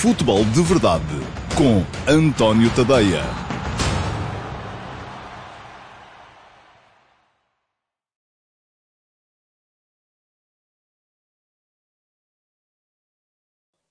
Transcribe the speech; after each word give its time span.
Futebol 0.00 0.44
de 0.44 0.62
Verdade 0.62 1.02
com 1.56 1.84
António 2.08 2.70
Tadeia. 2.70 3.20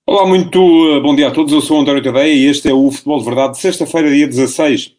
Olá, 0.07 0.25
muito 0.25 0.57
eh, 0.57 1.01
bom 1.01 1.13
dia 1.13 1.27
a 1.27 1.31
todos. 1.31 1.51
Eu 1.51 1.59
sou 1.59 1.81
António 1.81 2.01
Tadeia 2.01 2.33
e 2.33 2.45
este 2.45 2.69
é 2.69 2.73
o 2.73 2.89
Futebol 2.89 3.19
de 3.19 3.25
Verdade, 3.25 3.57
sexta-feira, 3.57 4.09
dia 4.09 4.27
16 4.27 4.96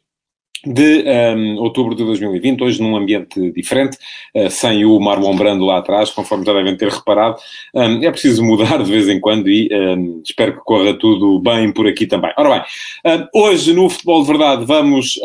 de 0.64 1.04
um, 1.36 1.56
outubro 1.58 1.94
de 1.94 2.04
2020, 2.04 2.62
hoje 2.62 2.82
num 2.82 2.96
ambiente 2.96 3.50
diferente, 3.52 3.96
uh, 4.34 4.50
sem 4.50 4.84
o 4.84 4.98
Marlon 4.98 5.36
Brando 5.36 5.64
lá 5.64 5.78
atrás, 5.78 6.10
conforme 6.10 6.44
já 6.44 6.52
devem 6.52 6.76
ter 6.76 6.90
reparado. 6.90 7.36
Um, 7.74 8.02
é 8.02 8.10
preciso 8.10 8.42
mudar 8.44 8.82
de 8.82 8.90
vez 8.90 9.08
em 9.08 9.20
quando 9.20 9.48
e 9.48 9.68
um, 9.72 10.22
espero 10.24 10.54
que 10.54 10.60
corra 10.60 10.94
tudo 10.94 11.38
bem 11.40 11.72
por 11.72 11.86
aqui 11.86 12.06
também. 12.06 12.32
Ora 12.36 12.64
bem, 13.04 13.28
hoje 13.34 13.72
no 13.72 13.88
Futebol 13.88 14.22
de 14.22 14.28
Verdade 14.28 14.64
vamos 14.64 15.18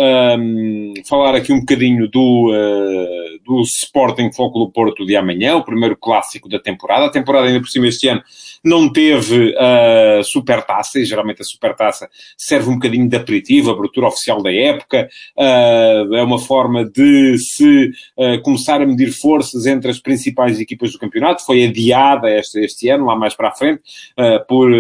falar 1.06 1.36
aqui 1.36 1.52
um 1.52 1.60
bocadinho 1.60 2.08
do, 2.08 2.52
uh, 2.52 3.40
do 3.46 3.62
Sporting 3.62 4.32
Foco 4.32 4.60
do 4.60 4.72
Porto 4.72 5.06
de 5.06 5.16
amanhã, 5.16 5.56
o 5.56 5.64
primeiro 5.64 5.96
clássico 5.96 6.48
da 6.50 6.60
temporada. 6.60 7.06
A 7.06 7.12
temporada 7.12 7.48
ainda 7.48 7.60
por 7.60 7.70
cima 7.70 7.88
este 7.88 8.08
ano 8.08 8.24
não 8.64 8.92
teve 8.92 9.56
a 9.58 10.20
uh, 10.20 10.24
supertaça, 10.24 11.00
e 11.00 11.06
geralmente 11.06 11.42
a 11.42 11.46
supertaça 11.46 12.10
serve 12.38 12.70
um 12.70 12.76
bocadinho 12.76 13.10
de 13.10 13.16
aperitivo, 13.16 13.72
abertura 13.72 14.08
oficial 14.08 14.42
da 14.42 14.54
época, 14.54 15.10
é 15.38 16.24
uma 16.24 16.40
forma 16.40 16.86
de 16.86 17.38
se 17.38 17.92
uh, 18.18 18.42
começar 18.44 18.82
a 18.82 18.86
medir 18.86 19.12
forças 19.12 19.66
entre 19.66 19.90
as 19.90 20.00
principais 20.00 20.60
equipas 20.60 20.92
do 20.92 21.00
campeonato, 21.00 21.46
foi 21.46 21.64
adiada 21.64 22.30
este, 22.30 22.60
este 22.60 22.90
ano, 22.90 23.06
lá 23.06 23.16
mais 23.16 23.36
para 23.36 23.50
a 23.50 23.56
frente, 23.56 23.82
uh, 24.20 24.46
por 24.48 24.72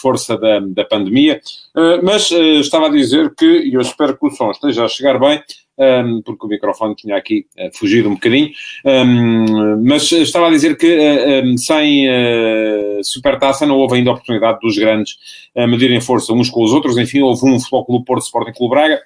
força 0.00 0.36
da, 0.36 0.60
da 0.60 0.84
pandemia, 0.84 1.40
mas 2.02 2.30
estava 2.30 2.86
a 2.86 2.90
dizer 2.90 3.32
que, 3.34 3.44
e 3.44 3.74
eu 3.74 3.80
espero 3.80 4.16
que 4.16 4.26
o 4.26 4.30
som 4.30 4.50
esteja 4.50 4.84
a 4.84 4.88
chegar 4.88 5.18
bem, 5.18 5.42
um, 5.80 6.20
porque 6.22 6.46
o 6.46 6.48
microfone 6.48 6.94
tinha 6.94 7.16
aqui 7.16 7.46
uh, 7.58 7.70
fugido 7.72 8.08
um 8.08 8.14
bocadinho, 8.14 8.50
um, 8.84 9.82
mas 9.82 10.12
estava 10.12 10.48
a 10.48 10.50
dizer 10.50 10.76
que 10.76 10.86
uh, 10.86 11.44
um, 11.44 11.56
sem 11.56 12.06
uh, 12.06 13.02
supertaça 13.02 13.64
não 13.64 13.78
houve 13.78 13.96
ainda 13.96 14.10
a 14.10 14.12
oportunidade 14.12 14.58
dos 14.60 14.76
grandes 14.76 15.16
medirem 15.56 16.00
força 16.00 16.32
uns 16.32 16.48
com 16.48 16.62
os 16.62 16.72
outros, 16.72 16.96
enfim, 16.96 17.22
houve 17.22 17.44
um 17.44 17.58
Futebol 17.58 17.84
Clube 17.84 18.04
Porto 18.04 18.22
Sporting 18.22 18.52
Clube 18.52 18.74
Braga, 18.74 19.00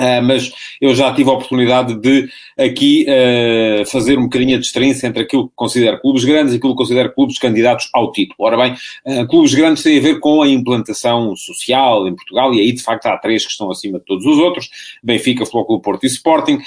Uh, 0.00 0.22
mas 0.22 0.50
eu 0.80 0.94
já 0.94 1.12
tive 1.12 1.28
a 1.28 1.34
oportunidade 1.34 1.94
de 2.00 2.26
aqui 2.58 3.04
uh, 3.06 3.84
fazer 3.84 4.18
um 4.18 4.22
bocadinho 4.22 4.56
a 4.56 4.58
distinção 4.58 5.10
entre 5.10 5.24
aquilo 5.24 5.48
que 5.48 5.54
considero 5.54 6.00
clubes 6.00 6.24
grandes 6.24 6.54
e 6.54 6.56
aquilo 6.56 6.72
que 6.72 6.78
considero 6.78 7.12
clubes 7.12 7.38
candidatos 7.38 7.90
ao 7.92 8.10
título. 8.10 8.36
Ora 8.38 8.56
bem, 8.56 8.74
uh, 9.06 9.26
clubes 9.28 9.52
grandes 9.52 9.82
têm 9.82 9.98
a 9.98 10.00
ver 10.00 10.18
com 10.18 10.40
a 10.40 10.48
implantação 10.48 11.36
social 11.36 12.08
em 12.08 12.16
Portugal 12.16 12.54
e 12.54 12.60
aí 12.60 12.72
de 12.72 12.82
facto 12.82 13.06
há 13.06 13.18
três 13.18 13.44
que 13.44 13.52
estão 13.52 13.70
acima 13.70 13.98
de 13.98 14.06
todos 14.06 14.24
os 14.24 14.38
outros, 14.38 14.70
Benfica, 15.02 15.44
Flóculo 15.44 15.80
Porto 15.80 16.04
e 16.04 16.06
Sporting. 16.06 16.58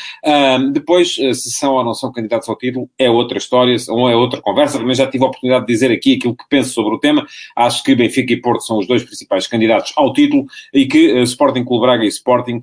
depois, 0.72 1.16
se 1.16 1.52
são 1.52 1.74
ou 1.74 1.84
não 1.84 1.96
são 1.96 2.12
candidatos 2.12 2.48
ao 2.48 2.56
título, 2.56 2.88
é 3.00 3.10
outra 3.10 3.40
história, 3.40 3.76
ou 3.90 4.08
é 4.10 4.16
outra 4.16 4.42
conversa, 4.42 4.80
mas 4.80 4.98
já 4.98 5.08
tive 5.08 5.24
a 5.24 5.28
oportunidade 5.28 5.66
de 5.66 5.74
dizer 5.74 5.92
aqui 5.92 6.16
aquilo 6.16 6.36
que 6.36 6.44
penso 6.48 6.70
sobre 6.70 6.96
o 6.96 7.00
tema. 7.00 7.26
Acho 7.56 7.84
que 7.84 7.96
Benfica 7.96 8.34
e 8.34 8.38
Porto 8.38 8.64
são 8.64 8.78
os 8.78 8.88
dois 8.88 9.04
principais 9.04 9.48
candidatos 9.48 9.92
ao 9.96 10.14
título 10.14 10.46
e 10.74 10.86
que 10.86 11.22
Sporting 11.24 11.64
Clube 11.64 11.86
Braga 11.86 12.04
e 12.04 12.08
Sporting 12.08 12.62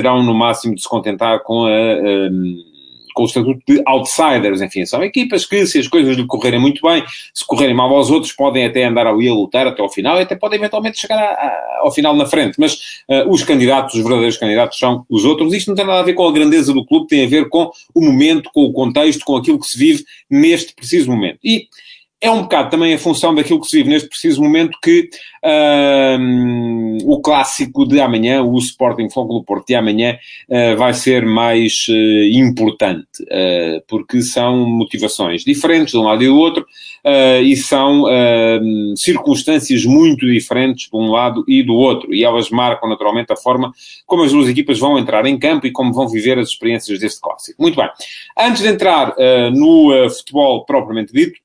terão 0.00 0.22
no 0.22 0.34
máximo 0.34 0.74
de 0.74 0.82
se 0.82 0.88
contentar 0.88 1.40
com 1.42 1.66
a, 1.66 1.70
a 1.70 2.30
com 3.12 3.24
o 3.24 3.26
estatuto 3.26 3.60
de 3.66 3.82
outsiders, 3.86 4.60
enfim, 4.60 4.86
são 4.86 5.02
equipas 5.02 5.44
que, 5.44 5.66
se 5.66 5.78
as 5.78 5.88
coisas 5.88 6.16
lhe 6.16 6.26
correrem 6.26 6.60
muito 6.60 6.80
bem, 6.80 7.04
se 7.34 7.46
correrem 7.46 7.74
mal 7.74 7.92
aos 7.94 8.10
outros, 8.10 8.32
podem 8.32 8.64
até 8.64 8.84
andar 8.84 9.06
ali 9.06 9.28
a 9.28 9.34
lutar 9.34 9.66
até 9.66 9.82
ao 9.82 9.90
final 9.90 10.18
e 10.18 10.22
até 10.22 10.34
podem 10.34 10.58
eventualmente 10.58 10.98
chegar 10.98 11.18
a, 11.18 11.32
a, 11.32 11.80
ao 11.82 11.92
final 11.92 12.14
na 12.14 12.26
frente. 12.26 12.54
Mas 12.58 13.02
uh, 13.08 13.28
os 13.28 13.42
candidatos, 13.42 13.94
os 13.94 14.02
verdadeiros 14.02 14.36
candidatos, 14.36 14.78
são 14.78 15.04
os 15.08 15.24
outros. 15.24 15.52
Isto 15.52 15.68
não 15.68 15.74
tem 15.74 15.86
nada 15.86 16.00
a 16.00 16.04
ver 16.04 16.14
com 16.14 16.26
a 16.26 16.32
grandeza 16.32 16.72
do 16.72 16.84
clube, 16.84 17.08
tem 17.08 17.24
a 17.24 17.28
ver 17.28 17.48
com 17.48 17.70
o 17.94 18.00
momento, 18.00 18.50
com 18.52 18.64
o 18.64 18.72
contexto, 18.72 19.24
com 19.24 19.36
aquilo 19.36 19.58
que 19.58 19.66
se 19.66 19.78
vive 19.78 20.04
neste 20.30 20.74
preciso 20.74 21.10
momento. 21.10 21.38
E 21.44 21.66
é 22.20 22.30
um 22.30 22.42
bocado 22.42 22.70
também 22.70 22.92
a 22.92 22.98
função 22.98 23.34
daquilo 23.34 23.60
que 23.60 23.66
se 23.66 23.78
vive 23.78 23.88
neste 23.88 24.08
preciso 24.08 24.42
momento 24.42 24.78
que 24.82 25.08
um, 25.42 26.98
o 27.04 27.20
clássico 27.22 27.86
de 27.86 27.98
amanhã, 27.98 28.42
o 28.42 28.58
Sporting 28.58 29.08
Fogo 29.08 29.38
do 29.38 29.44
Porto 29.44 29.68
de 29.68 29.74
amanhã, 29.74 30.18
uh, 30.48 30.76
vai 30.76 30.92
ser 30.92 31.24
mais 31.24 31.86
uh, 31.88 32.38
importante, 32.38 33.22
uh, 33.22 33.82
porque 33.88 34.20
são 34.20 34.66
motivações 34.66 35.42
diferentes 35.44 35.92
de 35.92 35.98
um 35.98 36.02
lado 36.02 36.22
e 36.22 36.26
do 36.26 36.36
outro, 36.36 36.66
e 37.42 37.56
são 37.56 38.04
circunstâncias 38.94 39.86
muito 39.86 40.26
diferentes 40.26 40.90
de 40.90 40.94
um 40.94 41.10
lado 41.10 41.42
e 41.48 41.62
do 41.62 41.74
outro, 41.74 42.14
e 42.14 42.22
elas 42.22 42.50
marcam 42.50 42.90
naturalmente 42.90 43.32
a 43.32 43.36
forma 43.36 43.72
como 44.06 44.22
as 44.22 44.32
duas 44.32 44.50
equipas 44.50 44.78
vão 44.78 44.98
entrar 44.98 45.24
em 45.24 45.38
campo 45.38 45.66
e 45.66 45.72
como 45.72 45.94
vão 45.94 46.06
viver 46.06 46.38
as 46.38 46.48
experiências 46.48 47.00
deste 47.00 47.18
clássico. 47.18 47.62
Muito 47.62 47.76
bem. 47.76 47.88
Antes 48.38 48.60
de 48.60 48.68
entrar 48.68 49.14
no 49.50 50.10
futebol 50.10 50.66
propriamente 50.66 51.10
dito, 51.10 51.40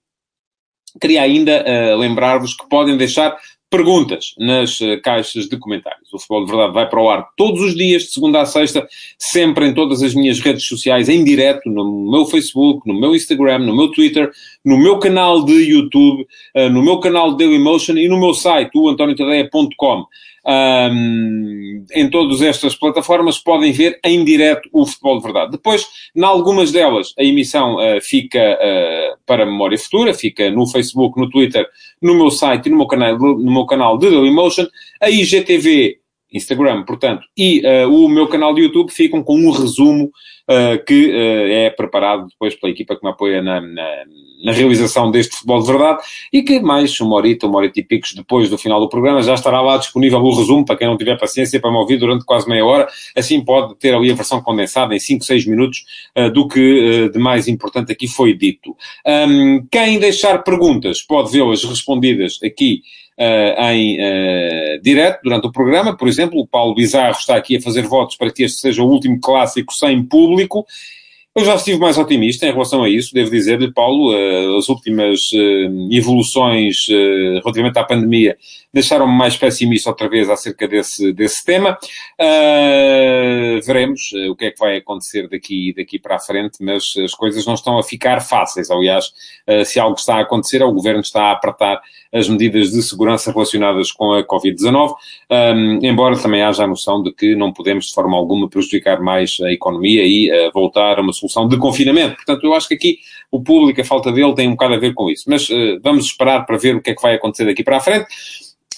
Queria 1.00 1.22
ainda 1.22 1.64
uh, 1.64 1.98
lembrar-vos 1.98 2.56
que 2.56 2.68
podem 2.70 2.98
deixar 2.98 3.36
perguntas 3.70 4.34
nas 4.38 4.80
uh, 4.80 5.02
caixas 5.04 5.48
de 5.48 5.58
comentários. 5.58 6.14
O 6.14 6.20
Futebol 6.20 6.46
de 6.46 6.52
Verdade 6.52 6.74
vai 6.74 6.90
para 6.90 7.02
o 7.02 7.10
ar 7.10 7.28
todos 7.36 7.62
os 7.62 7.76
dias, 7.76 8.04
de 8.04 8.12
segunda 8.12 8.42
a 8.42 8.46
sexta, 8.46 8.88
sempre 9.18 9.68
em 9.68 9.74
todas 9.74 10.02
as 10.02 10.14
minhas 10.14 10.40
redes 10.40 10.66
sociais, 10.66 11.10
em 11.10 11.24
direto, 11.24 11.70
no 11.70 12.10
meu 12.12 12.26
Facebook, 12.26 12.88
no 12.88 13.00
meu 13.00 13.16
Instagram, 13.16 13.60
no 13.60 13.76
meu 13.76 13.92
Twitter, 13.92 14.32
no 14.64 14.78
meu 14.78 15.00
canal 15.00 15.44
de 15.44 15.54
YouTube, 15.54 16.26
uh, 16.56 16.70
no 16.70 16.82
meu 16.82 17.00
canal 17.00 17.32
de 17.32 17.44
Dailymotion 17.44 17.98
e 17.98 18.08
no 18.08 18.20
meu 18.20 18.34
site, 18.34 18.72
o 18.76 18.90
antoniotadeia.com 18.90 20.06
um, 20.48 21.86
em 21.94 22.10
todas 22.10 22.42
estas 22.42 22.76
plataformas 22.76 23.40
podem 23.40 23.72
ver 23.72 24.00
em 24.04 24.24
direto 24.24 24.70
o 24.72 24.86
futebol 24.86 25.18
de 25.18 25.24
verdade. 25.24 25.52
Depois, 25.52 25.86
em 26.16 26.24
algumas 26.24 26.72
delas, 26.72 27.14
a 27.18 27.24
emissão 27.24 27.76
uh, 27.76 28.00
fica 28.02 28.40
uh, 28.40 29.18
para 29.26 29.46
memória 29.46 29.78
futura, 29.78 30.14
fica 30.14 30.52
no 30.52 30.68
Facebook, 30.68 31.20
no 31.20 31.30
Twitter, 31.30 31.68
no 32.02 32.16
meu 32.16 32.30
site 32.30 32.68
e 32.68 32.70
no 32.70 32.78
meu 32.78 32.88
canal, 32.88 33.18
no 33.18 33.52
meu 33.52 33.66
canal 33.66 33.98
de 33.98 34.10
Dailymotion. 34.10 34.68
A 35.02 35.10
IGTV 35.10 36.00
Instagram, 36.34 36.84
portanto, 36.84 37.26
e 37.38 37.62
uh, 37.66 37.90
o 37.90 38.10
meu 38.10 38.28
canal 38.28 38.54
de 38.54 38.62
YouTube 38.62 38.92
ficam 38.92 39.24
com 39.24 39.38
um 39.38 39.52
resumo 39.52 40.12
que 40.86 41.10
uh, 41.10 41.52
é 41.52 41.70
preparado 41.72 42.28
depois 42.28 42.54
pela 42.56 42.72
equipa 42.72 42.96
que 42.96 43.04
me 43.04 43.10
apoia 43.10 43.42
na, 43.42 43.60
na, 43.60 44.04
na, 44.44 44.52
realização 44.52 45.10
deste 45.10 45.34
futebol 45.36 45.60
de 45.60 45.68
verdade 45.68 46.04
e 46.32 46.44
que 46.44 46.60
mais 46.60 47.00
uma 47.00 47.16
horita, 47.16 47.48
uma 47.48 47.58
horita 47.58 47.80
e 47.80 47.84
picos 47.84 48.14
depois 48.14 48.48
do 48.48 48.58
final 48.58 48.80
do 48.80 48.88
programa 48.88 49.24
já 49.24 49.34
estará 49.34 49.60
lá 49.60 49.78
disponível 49.78 50.20
o 50.20 50.36
resumo 50.36 50.64
para 50.64 50.78
quem 50.78 50.88
não 50.88 50.98
tiver 50.98 51.18
paciência 51.18 51.60
para 51.60 51.72
me 51.72 51.78
ouvir 51.78 51.98
durante 51.98 52.24
quase 52.26 52.48
meia 52.48 52.64
hora. 52.64 52.88
Assim 53.16 53.44
pode 53.44 53.76
ter 53.78 53.96
ali 53.96 54.12
a 54.12 54.16
versão 54.16 54.42
condensada 54.42 54.94
em 54.94 55.00
5, 55.00 55.24
6 55.24 55.48
minutos 55.48 55.84
do 56.34 56.48
que 56.48 57.10
de 57.10 57.18
mais 57.18 57.48
importante 57.48 57.92
aqui 57.92 58.08
foi 58.08 58.34
dito. 58.34 58.76
Quem 59.72 60.00
deixar 60.00 60.44
perguntas 60.44 61.02
pode 61.02 61.32
vê-las 61.32 61.64
respondidas 61.64 62.40
aqui 62.44 62.82
uh, 63.20 63.62
em 63.72 63.98
uh, 63.98 64.82
direto 64.82 65.22
durante 65.24 65.48
o 65.48 65.52
programa. 65.52 65.96
Por 65.96 66.08
exemplo, 66.08 66.40
o 66.40 66.48
Paulo 66.48 66.76
Bizarro 66.76 67.18
está 67.18 67.36
aqui 67.36 67.58
a 67.58 67.62
fazer 67.62 67.84
votos 67.84 68.16
para 68.16 68.32
que 68.32 68.44
este 68.44 68.60
seja 68.60 68.84
o 68.84 68.88
último 68.88 69.20
clássico 69.20 69.74
sem 69.74 70.04
público. 70.04 70.66
Eu 71.38 71.44
já 71.44 71.56
estive 71.56 71.78
mais 71.78 71.98
otimista 71.98 72.48
em 72.48 72.52
relação 72.54 72.82
a 72.82 72.88
isso, 72.88 73.14
devo 73.14 73.30
dizer-lhe, 73.30 73.70
Paulo, 73.70 74.14
uh, 74.14 74.58
as 74.58 74.70
últimas 74.70 75.34
uh, 75.34 75.90
evoluções 75.92 76.88
uh, 76.88 77.42
relativamente 77.44 77.78
à 77.78 77.84
pandemia 77.84 78.38
deixaram-me 78.74 79.14
mais 79.14 79.36
pessimista 79.36 79.90
outra 79.90 80.08
vez 80.10 80.30
acerca 80.30 80.66
desse, 80.66 81.14
desse 81.14 81.46
tema. 81.46 81.78
veremos 83.66 84.12
o 84.30 84.36
que 84.36 84.46
é 84.46 84.52
que 84.52 84.60
vai 84.60 84.76
acontecer 84.76 85.30
daqui, 85.30 85.74
daqui 85.74 85.98
para 85.98 86.18
a 86.18 86.20
frente, 86.20 86.58
mas 86.62 86.94
as 87.02 87.14
coisas 87.14 87.46
não 87.46 87.54
estão 87.54 87.78
a 87.80 87.84
ficar 87.84 88.20
fáceis. 88.20 88.70
Aliás, 88.70 89.14
se 89.66 89.80
algo 89.80 89.96
está 89.98 90.18
a 90.18 90.22
acontecer, 90.24 90.62
é 90.62 90.66
o 90.66 90.74
Governo 90.74 91.00
está 91.00 91.28
a 91.28 91.32
apertar 91.32 91.82
as 92.14 92.28
medidas 92.28 92.72
de 92.72 92.84
segurança 92.84 93.32
relacionadas 93.32 93.94
com 93.94 94.12
a 94.12 94.28
Covid-19, 94.28 94.94
um, 95.32 95.80
embora 95.82 96.20
também 96.20 96.44
haja 96.44 96.66
a 96.66 96.68
noção 96.68 97.02
de 97.02 97.14
que 97.14 97.34
não 97.34 97.54
podemos, 97.54 97.86
de 97.86 97.94
forma 97.94 98.18
alguma, 98.18 98.50
prejudicar 98.50 99.00
mais 99.00 99.38
a 99.42 99.54
economia 99.54 100.04
e 100.06 100.30
voltar 100.54 101.00
a 101.00 101.02
uma 101.02 101.14
solução 101.28 101.48
de 101.48 101.58
confinamento. 101.58 102.16
Portanto, 102.16 102.44
eu 102.44 102.54
acho 102.54 102.68
que 102.68 102.76
aqui 102.76 102.98
o 103.32 103.42
público, 103.42 103.80
a 103.82 103.84
falta 103.84 104.12
dele, 104.12 104.34
tem 104.34 104.48
um 104.48 104.52
bocado 104.52 104.76
a 104.76 104.80
ver 104.80 104.94
com 104.94 105.10
isso. 105.10 105.26
Mas 105.28 105.50
uh, 105.50 105.80
vamos 105.84 106.06
esperar 106.06 106.46
para 106.46 106.58
ver 106.58 106.76
o 106.76 106.82
que 106.82 106.92
é 106.92 106.96
que 106.96 107.02
vai 107.02 107.16
acontecer 107.16 107.46
daqui 107.46 107.64
para 107.64 107.78
a 107.78 107.82
frente. 107.82 108.08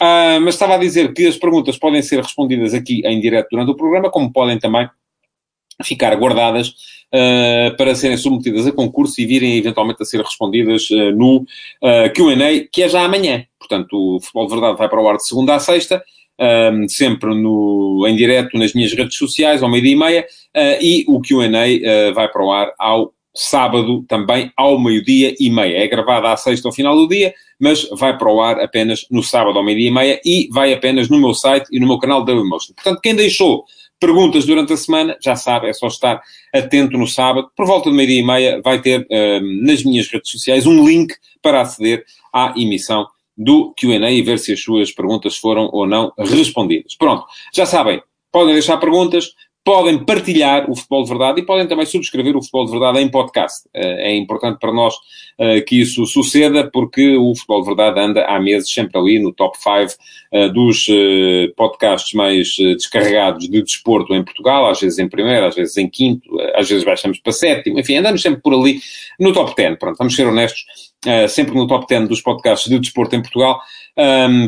Uh, 0.02 0.40
mas 0.42 0.56
estava 0.56 0.76
a 0.76 0.78
dizer 0.78 1.14
que 1.14 1.26
as 1.26 1.38
perguntas 1.38 1.78
podem 1.78 2.02
ser 2.02 2.22
respondidas 2.22 2.74
aqui 2.74 3.02
em 3.06 3.20
direto 3.20 3.48
durante 3.52 3.72
o 3.72 3.76
programa, 3.76 4.12
como 4.12 4.32
podem 4.32 4.60
também 4.60 4.88
ficar 5.84 6.16
guardadas 6.16 6.70
uh, 7.14 7.76
para 7.78 7.96
serem 7.96 8.18
submetidas 8.18 8.66
a 8.68 8.72
concurso 8.72 9.20
e 9.22 9.26
virem 9.26 9.58
eventualmente 9.58 10.02
a 10.02 10.06
ser 10.06 10.22
respondidas 10.22 10.90
uh, 10.90 11.12
no 11.12 11.38
uh, 11.42 12.14
Q&A, 12.14 12.68
que 12.72 12.84
é 12.84 12.90
já 12.90 13.04
amanhã. 13.04 13.46
Portanto, 13.60 13.94
o 13.94 14.20
Futebol 14.20 14.48
de 14.48 14.54
Verdade 14.54 14.78
vai 14.78 14.90
para 14.90 15.02
o 15.02 15.08
ar 15.08 15.18
de 15.18 15.26
segunda 15.26 15.56
a 15.56 15.60
sexta, 15.60 16.04
um, 16.40 16.88
sempre 16.88 17.34
no, 17.34 18.06
em 18.08 18.16
direto 18.16 18.58
nas 18.58 18.74
minhas 18.74 18.94
redes 18.94 19.18
sociais, 19.18 19.64
ao 19.64 19.70
meio-dia 19.70 19.94
e 19.94 19.96
meia, 19.96 20.28
uh, 20.56 20.84
e 20.84 21.06
o 21.08 21.22
QA 21.22 21.48
uh, 21.48 22.14
vai 22.14 22.28
para 22.30 22.44
o 22.44 22.52
ar 22.52 22.74
ao 22.78 23.14
sábado 23.38 24.04
também 24.08 24.52
ao 24.58 24.80
meio-dia 24.80 25.36
e 25.40 25.50
meia. 25.50 25.78
É 25.78 25.88
gravada 25.88 26.32
à 26.32 26.38
sexta 26.38 26.68
ao 26.68 26.74
final 26.74 26.96
do 26.96 27.08
dia, 27.08 27.34
mas 27.60 27.88
vai 27.92 28.18
para 28.18 28.32
o 28.32 28.42
ar 28.42 28.60
apenas 28.60 29.06
no 29.12 29.22
sábado 29.22 29.58
ao 29.58 29.64
meio-dia 29.64 29.90
e 29.90 29.92
meia 29.92 30.22
e 30.26 30.50
vai 30.52 30.74
apenas 30.74 31.08
no 31.08 31.20
meu 31.20 31.34
site 31.34 31.68
e 31.72 31.80
no 31.80 31.88
meu 31.88 32.00
canal 32.00 32.24
Dailymotion. 32.24 32.74
Portanto, 32.74 33.00
quem 33.02 33.16
deixou 33.16 33.64
perguntas 34.00 34.46
durante 34.46 34.74
a 34.74 34.78
semana, 34.78 35.18
já 35.22 35.36
sabe, 35.36 35.68
é 35.68 35.74
só 35.74 35.88
estar 35.88 36.22
atento 36.54 36.98
no 36.98 37.08
sábado. 37.08 37.50
Por 37.56 37.66
volta 37.66 37.90
do 37.90 37.96
meio-dia 37.96 38.22
e 38.22 38.26
meia 38.26 38.62
vai 38.64 38.82
ter 38.82 39.02
uh, 39.02 39.66
nas 39.66 39.84
minhas 39.84 40.08
redes 40.08 40.32
sociais 40.32 40.66
um 40.66 40.88
link 40.88 41.14
para 41.42 41.62
aceder 41.62 42.04
à 42.34 42.54
emissão 42.58 43.08
do 43.38 43.74
Q&A 43.78 44.12
e 44.12 44.22
ver 44.22 44.40
se 44.40 44.54
as 44.54 44.62
suas 44.62 44.92
perguntas 44.92 45.38
foram 45.38 45.70
ou 45.72 45.86
não 45.86 46.12
respondidas. 46.18 46.96
Pronto, 46.96 47.26
já 47.54 47.66
sabem, 47.66 48.02
podem 48.32 48.54
deixar 48.54 48.78
perguntas, 48.78 49.34
podem 49.68 50.00
partilhar 50.06 50.72
o 50.72 50.76
Futebol 50.78 51.04
de 51.04 51.10
Verdade 51.10 51.42
e 51.42 51.46
podem 51.46 51.68
também 51.68 51.86
subscrever 51.86 52.38
o 52.38 52.42
Futebol 52.42 52.66
de 52.68 52.72
Verdade 52.72 53.00
em 53.00 53.10
podcast. 53.10 53.68
Eh, 53.74 54.12
é 54.12 54.16
importante 54.16 54.60
para 54.62 54.72
nós 54.72 54.96
eh, 55.38 55.60
que 55.60 55.82
isso 55.82 56.06
suceda, 56.06 56.72
porque 56.72 57.18
o 57.18 57.36
Futebol 57.36 57.60
de 57.64 57.68
Verdade 57.68 58.00
anda 58.00 58.26
há 58.28 58.40
meses 58.40 58.72
sempre 58.72 58.98
ali 58.98 59.20
no 59.20 59.34
top 59.34 59.58
5 59.58 59.94
eh, 60.32 60.48
dos 60.48 60.88
podcasts 61.58 62.14
mais 62.14 62.56
descarregados 62.56 63.50
de 63.50 63.62
desporto 63.62 64.16
em 64.16 64.24
Portugal, 64.24 64.70
às 64.70 64.80
vezes 64.80 65.00
em 65.00 65.10
primeiro, 65.10 65.46
às 65.46 65.56
vezes 65.56 65.76
em 65.76 65.90
quinto, 65.90 66.30
às 66.56 66.70
vezes 66.70 66.86
baixamos 66.86 67.20
para 67.20 67.34
sétimo, 67.34 67.78
enfim, 67.78 67.98
andamos 67.98 68.22
sempre 68.22 68.42
por 68.42 68.54
ali 68.54 68.80
no 69.20 69.34
top 69.34 69.54
10. 69.54 69.78
Pronto, 69.78 69.98
vamos 69.98 70.16
ser 70.16 70.28
honestos, 70.28 70.64
sempre 71.28 71.56
no 71.56 71.68
top 71.68 71.86
10 71.90 72.08
dos 72.08 72.22
podcasts 72.22 72.70
de 72.70 72.80
desporto 72.80 73.18
em 73.18 73.22
Portugal. 73.22 73.60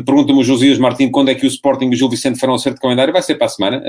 Pergunta-me 0.06 0.40
o 0.40 0.44
Josias 0.44 0.78
Martins 0.78 1.10
quando 1.12 1.28
é 1.28 1.34
que 1.34 1.44
o 1.44 1.48
Sporting 1.48 1.90
e 1.90 1.94
o 1.94 1.96
Gil 1.96 2.08
Vicente 2.08 2.40
farão 2.40 2.54
acerto 2.54 2.76
de 2.76 2.80
calendário. 2.80 3.12
Vai 3.12 3.20
ser 3.20 3.34
para 3.34 3.48
a 3.48 3.50
semana. 3.50 3.82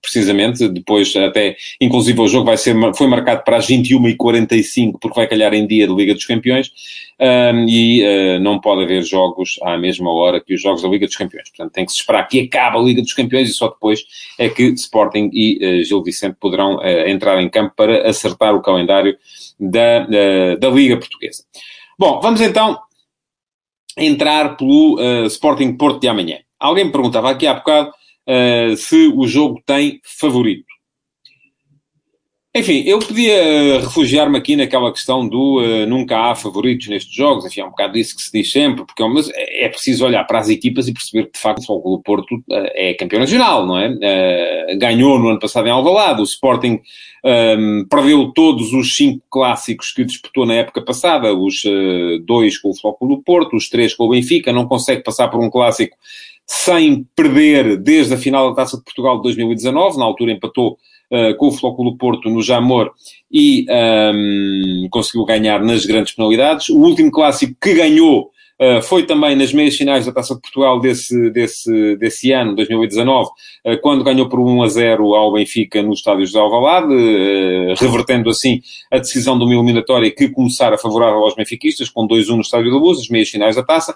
Precisamente, 0.00 0.68
depois 0.68 1.14
até, 1.16 1.56
inclusive 1.80 2.20
o 2.20 2.28
jogo 2.28 2.46
vai 2.46 2.56
ser, 2.56 2.74
foi 2.94 3.06
marcado 3.06 3.42
para 3.44 3.56
as 3.56 3.66
21h45, 3.66 4.98
porque 5.00 5.18
vai 5.18 5.26
calhar 5.26 5.52
em 5.54 5.66
dia 5.66 5.86
de 5.86 5.94
Liga 5.94 6.14
dos 6.14 6.24
Campeões, 6.24 6.70
um, 7.20 7.68
e 7.68 8.02
uh, 8.02 8.40
não 8.40 8.60
pode 8.60 8.84
haver 8.84 9.02
jogos 9.02 9.58
à 9.62 9.76
mesma 9.76 10.12
hora 10.12 10.40
que 10.40 10.54
os 10.54 10.62
jogos 10.62 10.82
da 10.82 10.88
Liga 10.88 11.06
dos 11.06 11.16
Campeões. 11.16 11.48
Portanto, 11.50 11.72
tem 11.72 11.84
que 11.84 11.92
se 11.92 11.98
esperar 11.98 12.26
que 12.28 12.40
acabe 12.40 12.78
a 12.78 12.80
Liga 12.80 13.02
dos 13.02 13.12
Campeões 13.12 13.50
e 13.50 13.52
só 13.52 13.68
depois 13.68 14.04
é 14.38 14.48
que 14.48 14.68
Sporting 14.68 15.30
e 15.32 15.80
uh, 15.80 15.84
Gil 15.84 16.02
Vicente 16.02 16.36
poderão 16.40 16.76
uh, 16.76 17.08
entrar 17.08 17.42
em 17.42 17.48
campo 17.48 17.74
para 17.76 18.08
acertar 18.08 18.54
o 18.54 18.62
calendário 18.62 19.16
da, 19.58 20.06
da 20.54 20.68
Liga 20.70 20.96
Portuguesa. 20.96 21.42
Bom, 21.98 22.20
vamos 22.20 22.40
então 22.40 22.78
entrar 23.96 24.56
pelo 24.56 25.00
Sporting 25.26 25.76
Porto 25.76 26.00
de 26.00 26.06
amanhã. 26.06 26.38
Alguém 26.60 26.84
me 26.84 26.92
perguntava 26.92 27.30
aqui 27.30 27.44
há 27.44 27.54
bocado 27.54 27.90
uh, 28.28 28.76
se 28.76 29.08
o 29.14 29.26
jogo 29.26 29.60
tem 29.64 30.00
favorito. 30.04 30.68
Enfim, 32.58 32.82
eu 32.86 32.98
podia 32.98 33.78
refugiar-me 33.78 34.36
aqui 34.36 34.56
naquela 34.56 34.90
questão 34.90 35.28
do 35.28 35.60
uh, 35.60 35.86
nunca 35.86 36.18
há 36.18 36.34
favoritos 36.34 36.88
nestes 36.88 37.14
jogos, 37.14 37.44
enfim, 37.44 37.60
é 37.60 37.64
um 37.64 37.70
bocado 37.70 37.92
disso 37.92 38.16
que 38.16 38.22
se 38.22 38.32
diz 38.32 38.50
sempre, 38.50 38.84
porque 38.84 39.06
mas 39.06 39.30
é 39.34 39.68
preciso 39.68 40.04
olhar 40.04 40.24
para 40.24 40.40
as 40.40 40.48
equipas 40.48 40.88
e 40.88 40.92
perceber 40.92 41.26
que, 41.26 41.32
de 41.32 41.38
facto, 41.38 41.60
o 41.60 41.66
Futebol 41.66 42.02
Porto 42.02 42.34
uh, 42.34 42.68
é 42.74 42.94
campeão 42.94 43.20
nacional, 43.20 43.64
não 43.64 43.78
é? 43.78 43.90
Uh, 43.90 44.78
ganhou 44.78 45.18
no 45.18 45.28
ano 45.28 45.38
passado 45.38 45.68
em 45.68 45.70
Alvalade, 45.70 46.22
o 46.22 46.24
Sporting 46.24 46.80
um, 47.24 47.30
ehm, 47.30 47.84
perdeu 47.88 48.32
todos 48.32 48.72
os 48.72 48.96
cinco 48.96 49.24
clássicos 49.30 49.92
que 49.92 50.04
disputou 50.04 50.46
na 50.46 50.54
época 50.54 50.82
passada, 50.82 51.34
os 51.34 51.62
dois 52.24 52.58
com 52.58 52.70
o 52.70 52.74
Futebol 52.74 53.16
do 53.16 53.22
Porto, 53.22 53.56
os 53.56 53.68
três 53.68 53.94
com 53.94 54.04
o 54.04 54.10
Benfica, 54.10 54.52
não 54.52 54.66
consegue 54.66 55.02
passar 55.02 55.28
por 55.28 55.40
um 55.40 55.50
clássico 55.50 55.96
sem 56.48 57.06
perder 57.14 57.76
desde 57.76 58.14
a 58.14 58.18
final 58.18 58.48
da 58.48 58.56
Taça 58.56 58.78
de 58.78 58.82
Portugal 58.82 59.18
de 59.18 59.24
2019, 59.24 59.98
na 59.98 60.04
altura 60.04 60.32
empatou 60.32 60.78
uh, 61.12 61.36
com 61.36 61.48
o 61.48 61.52
Flóculo 61.52 61.96
Porto 61.98 62.30
no 62.30 62.42
Jamor 62.42 62.90
e 63.30 63.66
um, 63.68 64.84
ehm, 64.84 64.88
conseguiu 64.90 65.26
ganhar 65.26 65.62
nas 65.62 65.84
grandes 65.84 66.14
penalidades. 66.14 66.70
O 66.70 66.78
último 66.78 67.10
clássico 67.10 67.54
que 67.60 67.74
ganhou 67.74 68.30
Uh, 68.60 68.82
foi 68.82 69.06
também 69.06 69.36
nas 69.36 69.52
meias 69.52 69.76
finais 69.76 70.04
da 70.04 70.12
Taça 70.12 70.34
de 70.34 70.40
Portugal 70.40 70.80
desse, 70.80 71.30
desse, 71.30 71.96
desse 71.96 72.32
ano, 72.32 72.56
2019, 72.56 73.28
uh, 73.64 73.80
quando 73.80 74.02
ganhou 74.02 74.28
por 74.28 74.40
1 74.40 74.62
a 74.64 74.68
0 74.68 75.14
ao 75.14 75.32
Benfica 75.32 75.80
no 75.80 75.92
estádio 75.92 76.26
de 76.26 76.36
Alvalade, 76.36 76.92
uh, 76.92 77.74
revertendo 77.76 78.28
assim 78.28 78.60
a 78.90 78.98
decisão 78.98 79.38
de 79.38 79.44
uma 79.44 79.54
eliminatória 79.54 80.10
que 80.10 80.28
começara 80.28 80.76
favorável 80.76 81.20
aos 81.20 81.36
benfiquistas, 81.36 81.88
com 81.88 82.08
2-1 82.08 82.34
no 82.34 82.40
estádio 82.40 82.72
da 82.72 82.78
Luz, 82.78 82.98
as 82.98 83.08
meias 83.08 83.28
finais 83.28 83.54
da 83.54 83.62
Taça. 83.62 83.94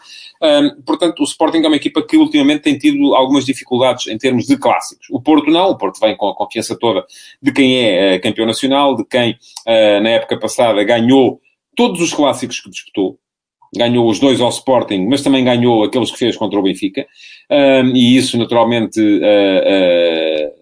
portanto, 0.86 1.20
o 1.20 1.24
Sporting 1.24 1.58
é 1.58 1.66
uma 1.66 1.76
equipa 1.76 2.00
que 2.00 2.16
ultimamente 2.16 2.62
tem 2.62 2.78
tido 2.78 3.16
algumas 3.16 3.44
dificuldades 3.44 4.06
em 4.06 4.16
termos 4.16 4.46
de 4.46 4.56
clássicos. 4.56 5.08
O 5.10 5.20
Porto 5.20 5.50
não, 5.50 5.70
o 5.70 5.76
Porto 5.76 5.98
vem 5.98 6.16
com 6.16 6.28
a 6.28 6.36
confiança 6.36 6.76
toda 6.78 7.04
de 7.42 7.50
quem 7.52 7.84
é 7.84 8.18
campeão 8.20 8.46
nacional, 8.46 8.94
de 8.94 9.04
quem 9.04 9.36
na 9.66 10.10
época 10.10 10.38
passada 10.38 10.82
ganhou 10.84 11.40
todos 11.76 12.00
os 12.00 12.12
clássicos 12.12 12.60
que 12.60 12.70
disputou, 12.70 13.18
ganhou 13.74 14.08
os 14.08 14.18
dois 14.18 14.40
ao 14.40 14.50
Sporting, 14.50 15.06
mas 15.08 15.22
também 15.22 15.44
ganhou 15.44 15.82
aqueles 15.82 16.10
que 16.10 16.18
fez 16.18 16.36
contra 16.36 16.58
o 16.58 16.62
Benfica, 16.62 17.06
um, 17.50 17.96
e 17.96 18.16
isso 18.16 18.36
naturalmente 18.36 19.00
uh, 19.00 19.16
uh, 19.16 20.52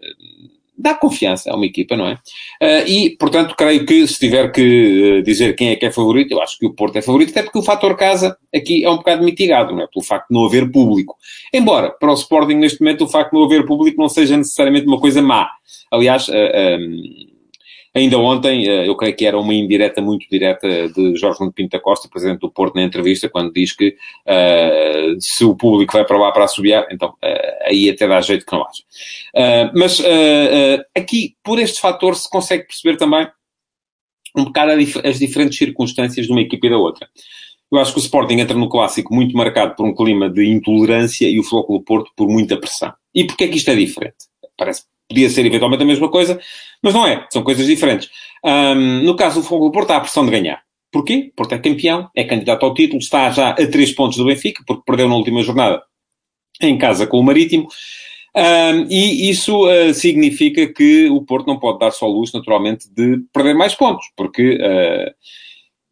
dá 0.78 0.94
confiança 0.94 1.52
a 1.52 1.56
uma 1.56 1.66
equipa, 1.66 1.96
não 1.96 2.06
é? 2.06 2.14
Uh, 2.62 2.88
e, 2.88 3.10
portanto, 3.18 3.54
creio 3.56 3.84
que 3.84 4.06
se 4.06 4.18
tiver 4.18 4.50
que 4.50 5.22
dizer 5.22 5.54
quem 5.54 5.70
é 5.70 5.76
que 5.76 5.86
é 5.86 5.90
favorito, 5.90 6.32
eu 6.32 6.40
acho 6.40 6.58
que 6.58 6.66
o 6.66 6.72
Porto 6.72 6.96
é 6.96 7.02
favorito, 7.02 7.30
até 7.30 7.42
porque 7.42 7.58
o 7.58 7.62
fator 7.62 7.96
casa 7.96 8.36
aqui 8.54 8.84
é 8.84 8.90
um 8.90 8.96
bocado 8.96 9.24
mitigado, 9.24 9.74
não 9.74 9.82
é? 9.82 9.86
Pelo 9.86 10.04
facto 10.04 10.28
de 10.28 10.34
não 10.34 10.46
haver 10.46 10.70
público. 10.70 11.16
Embora, 11.52 11.90
para 11.90 12.10
o 12.10 12.14
Sporting, 12.14 12.54
neste 12.54 12.80
momento, 12.80 13.04
o 13.04 13.08
facto 13.08 13.32
de 13.32 13.38
não 13.38 13.44
haver 13.44 13.66
público 13.66 14.00
não 14.00 14.08
seja 14.08 14.36
necessariamente 14.36 14.86
uma 14.86 15.00
coisa 15.00 15.20
má. 15.20 15.50
Aliás, 15.90 16.28
um, 16.28 17.29
Ainda 17.92 18.19
ontem, 18.19 18.69
eh, 18.69 18.88
eu 18.88 18.96
creio 18.96 19.16
que 19.16 19.26
era 19.26 19.38
uma 19.38 19.52
indireta 19.52 20.00
muito 20.00 20.28
direta 20.31 20.88
de 20.88 21.16
Jorge 21.16 21.40
Nuno 21.40 21.52
Pinto 21.52 21.70
da 21.70 21.81
Costa, 21.81 22.08
presidente 22.08 22.38
do 22.38 22.50
Porto, 22.50 22.76
na 22.76 22.82
entrevista, 22.82 23.28
quando 23.28 23.52
diz 23.52 23.72
que 23.72 23.88
uh, 23.88 25.20
se 25.20 25.44
o 25.44 25.56
público 25.56 25.94
vai 25.94 26.04
para 26.04 26.16
lá 26.16 26.31
para 26.31 26.44
assobiar, 26.44 26.87
então 26.92 27.08
uh, 27.08 27.66
aí 27.66 27.90
até 27.90 28.06
dá 28.06 28.20
jeito 28.20 28.46
que 28.46 28.52
não 28.52 28.62
haja. 28.62 28.82
Uh, 29.34 29.78
mas 29.78 30.00
aqui, 30.96 31.34
por 31.42 31.58
este 31.58 31.81
fator, 31.81 32.14
se 32.14 32.31
consegue 32.31 32.64
perceber 32.64 32.96
também 32.96 33.26
um 34.37 34.44
bocado 34.44 34.70
as 35.04 35.19
diferentes 35.19 35.58
circunstâncias 35.58 36.26
de 36.26 36.32
uma 36.32 36.40
equipe 36.40 36.64
e 36.69 36.70
da 36.70 36.78
outra. 36.78 37.08
Eu 37.72 37.78
acho 37.78 37.92
que 37.92 37.98
o 37.98 38.02
Sporting 38.02 38.34
entra 38.34 38.56
no 38.56 38.69
clássico 38.69 39.12
muito 39.12 39.37
marcado 39.37 39.75
por 39.75 39.84
um 39.84 39.94
clima 39.94 40.31
de 40.31 40.44
intolerância 40.46 41.28
e 41.28 41.40
o 41.40 41.44
Flóculo 41.44 41.82
Porto 41.82 42.12
por 42.16 42.28
muita 42.28 42.56
pressão. 42.56 42.92
E 43.12 43.25
porquê 43.25 43.44
é 43.44 43.48
que 43.48 43.56
isto 43.56 43.70
é 43.70 43.75
diferente? 43.75 44.16
Parece 44.56 44.84
Podia 45.10 45.28
ser 45.28 45.44
eventualmente 45.44 45.82
a 45.82 45.86
mesma 45.86 46.08
coisa, 46.08 46.38
mas 46.80 46.94
não 46.94 47.04
é. 47.04 47.26
São 47.32 47.42
coisas 47.42 47.66
diferentes. 47.66 48.08
Um, 48.44 49.02
no 49.02 49.16
caso 49.16 49.40
do 49.40 49.46
Fogo 49.46 49.66
do 49.66 49.72
Porto, 49.72 49.90
há 49.90 49.96
a 49.96 50.00
pressão 50.00 50.24
de 50.24 50.30
ganhar. 50.30 50.62
Porquê? 50.92 51.32
Porto 51.34 51.52
é 51.52 51.58
campeão, 51.58 52.08
é 52.14 52.22
candidato 52.22 52.64
ao 52.64 52.72
título, 52.72 53.00
está 53.00 53.28
já 53.30 53.50
a 53.50 53.66
três 53.66 53.90
pontos 53.92 54.18
do 54.18 54.24
Benfica, 54.24 54.62
porque 54.64 54.84
perdeu 54.86 55.08
na 55.08 55.16
última 55.16 55.42
jornada 55.42 55.82
em 56.62 56.78
casa 56.78 57.08
com 57.08 57.18
o 57.18 57.25
Marítimo. 57.25 57.66
Um, 58.37 58.87
e 58.88 59.28
isso 59.28 59.66
uh, 59.66 59.92
significa 59.92 60.73
que 60.73 61.11
o 61.11 61.23
Porto 61.23 61.49
não 61.49 61.58
pode 61.58 61.80
dar 61.80 61.90
só 61.90 62.06
luz, 62.06 62.32
naturalmente, 62.32 62.88
de 62.88 63.18
perder 63.32 63.54
mais 63.54 63.75
pontos, 63.75 64.06
porque 64.16 64.54
uh, 64.54 65.11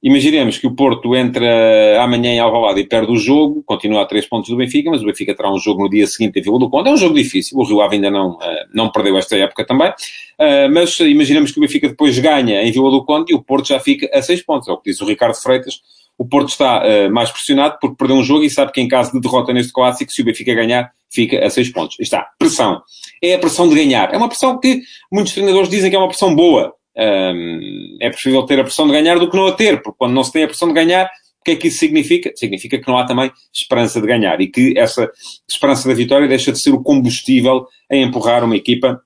Imaginemos 0.00 0.58
que 0.58 0.66
o 0.66 0.76
Porto 0.76 1.16
entra 1.16 2.00
amanhã 2.00 2.30
em 2.30 2.38
Alvalade 2.38 2.80
e 2.80 2.86
perde 2.86 3.10
o 3.10 3.16
jogo, 3.16 3.64
continua 3.66 4.02
a 4.02 4.06
três 4.06 4.26
pontos 4.26 4.48
do 4.48 4.56
Benfica, 4.56 4.88
mas 4.90 5.02
o 5.02 5.04
Benfica 5.04 5.34
terá 5.34 5.52
um 5.52 5.58
jogo 5.58 5.82
no 5.82 5.90
dia 5.90 6.06
seguinte 6.06 6.38
em 6.38 6.42
Vila 6.42 6.56
do 6.56 6.70
Conde. 6.70 6.88
É 6.88 6.92
um 6.92 6.96
jogo 6.96 7.16
difícil, 7.16 7.58
o 7.58 7.64
Rio 7.64 7.80
Ave 7.80 7.96
ainda 7.96 8.08
não, 8.08 8.36
uh, 8.36 8.40
não 8.72 8.92
perdeu 8.92 9.18
esta 9.18 9.36
época 9.36 9.66
também, 9.66 9.88
uh, 9.88 10.72
mas 10.72 11.00
imaginemos 11.00 11.50
que 11.50 11.58
o 11.58 11.62
Benfica 11.62 11.88
depois 11.88 12.16
ganha 12.16 12.62
em 12.62 12.70
Vila 12.70 12.92
do 12.92 13.04
Conde 13.04 13.32
e 13.32 13.34
o 13.34 13.42
Porto 13.42 13.66
já 13.66 13.80
fica 13.80 14.08
a 14.16 14.22
seis 14.22 14.40
pontos. 14.40 14.68
É 14.68 14.72
o 14.72 14.76
que 14.76 14.90
diz 14.90 15.00
o 15.00 15.04
Ricardo 15.04 15.34
Freitas. 15.34 15.80
O 16.16 16.24
Porto 16.24 16.48
está 16.50 16.80
uh, 16.84 17.12
mais 17.12 17.32
pressionado 17.32 17.78
porque 17.80 17.96
perdeu 17.96 18.16
um 18.16 18.22
jogo 18.22 18.44
e 18.44 18.50
sabe 18.50 18.70
que 18.70 18.80
em 18.80 18.86
caso 18.86 19.10
de 19.12 19.20
derrota 19.20 19.52
neste 19.52 19.72
clássico, 19.72 20.12
se 20.12 20.22
o 20.22 20.24
Benfica 20.24 20.54
ganhar, 20.54 20.92
fica 21.10 21.44
a 21.44 21.50
seis 21.50 21.70
pontos. 21.70 21.96
Está, 21.98 22.24
pressão. 22.38 22.82
É 23.20 23.34
a 23.34 23.38
pressão 23.38 23.68
de 23.68 23.74
ganhar. 23.74 24.14
É 24.14 24.16
uma 24.16 24.28
pressão 24.28 24.60
que 24.60 24.80
muitos 25.10 25.32
treinadores 25.32 25.68
dizem 25.68 25.90
que 25.90 25.96
é 25.96 25.98
uma 25.98 26.08
pressão 26.08 26.36
boa 26.36 26.77
é 26.98 28.10
preferível 28.10 28.42
ter 28.44 28.58
a 28.58 28.64
pressão 28.64 28.86
de 28.86 28.92
ganhar 28.92 29.18
do 29.18 29.30
que 29.30 29.36
não 29.36 29.46
a 29.46 29.52
ter, 29.52 29.80
porque 29.80 29.96
quando 29.98 30.14
não 30.14 30.24
se 30.24 30.32
tem 30.32 30.42
a 30.42 30.48
pressão 30.48 30.68
de 30.68 30.74
ganhar, 30.74 31.06
o 31.40 31.44
que 31.44 31.52
é 31.52 31.56
que 31.56 31.68
isso 31.68 31.78
significa? 31.78 32.32
Significa 32.34 32.78
que 32.78 32.88
não 32.88 32.98
há 32.98 33.06
também 33.06 33.30
esperança 33.54 34.00
de 34.00 34.06
ganhar 34.06 34.40
e 34.40 34.48
que 34.48 34.74
essa 34.76 35.10
esperança 35.48 35.88
da 35.88 35.94
vitória 35.94 36.26
deixa 36.26 36.50
de 36.50 36.58
ser 36.58 36.70
o 36.70 36.82
combustível 36.82 37.66
a 37.90 37.96
empurrar 37.96 38.44
uma 38.44 38.56
equipa 38.56 39.00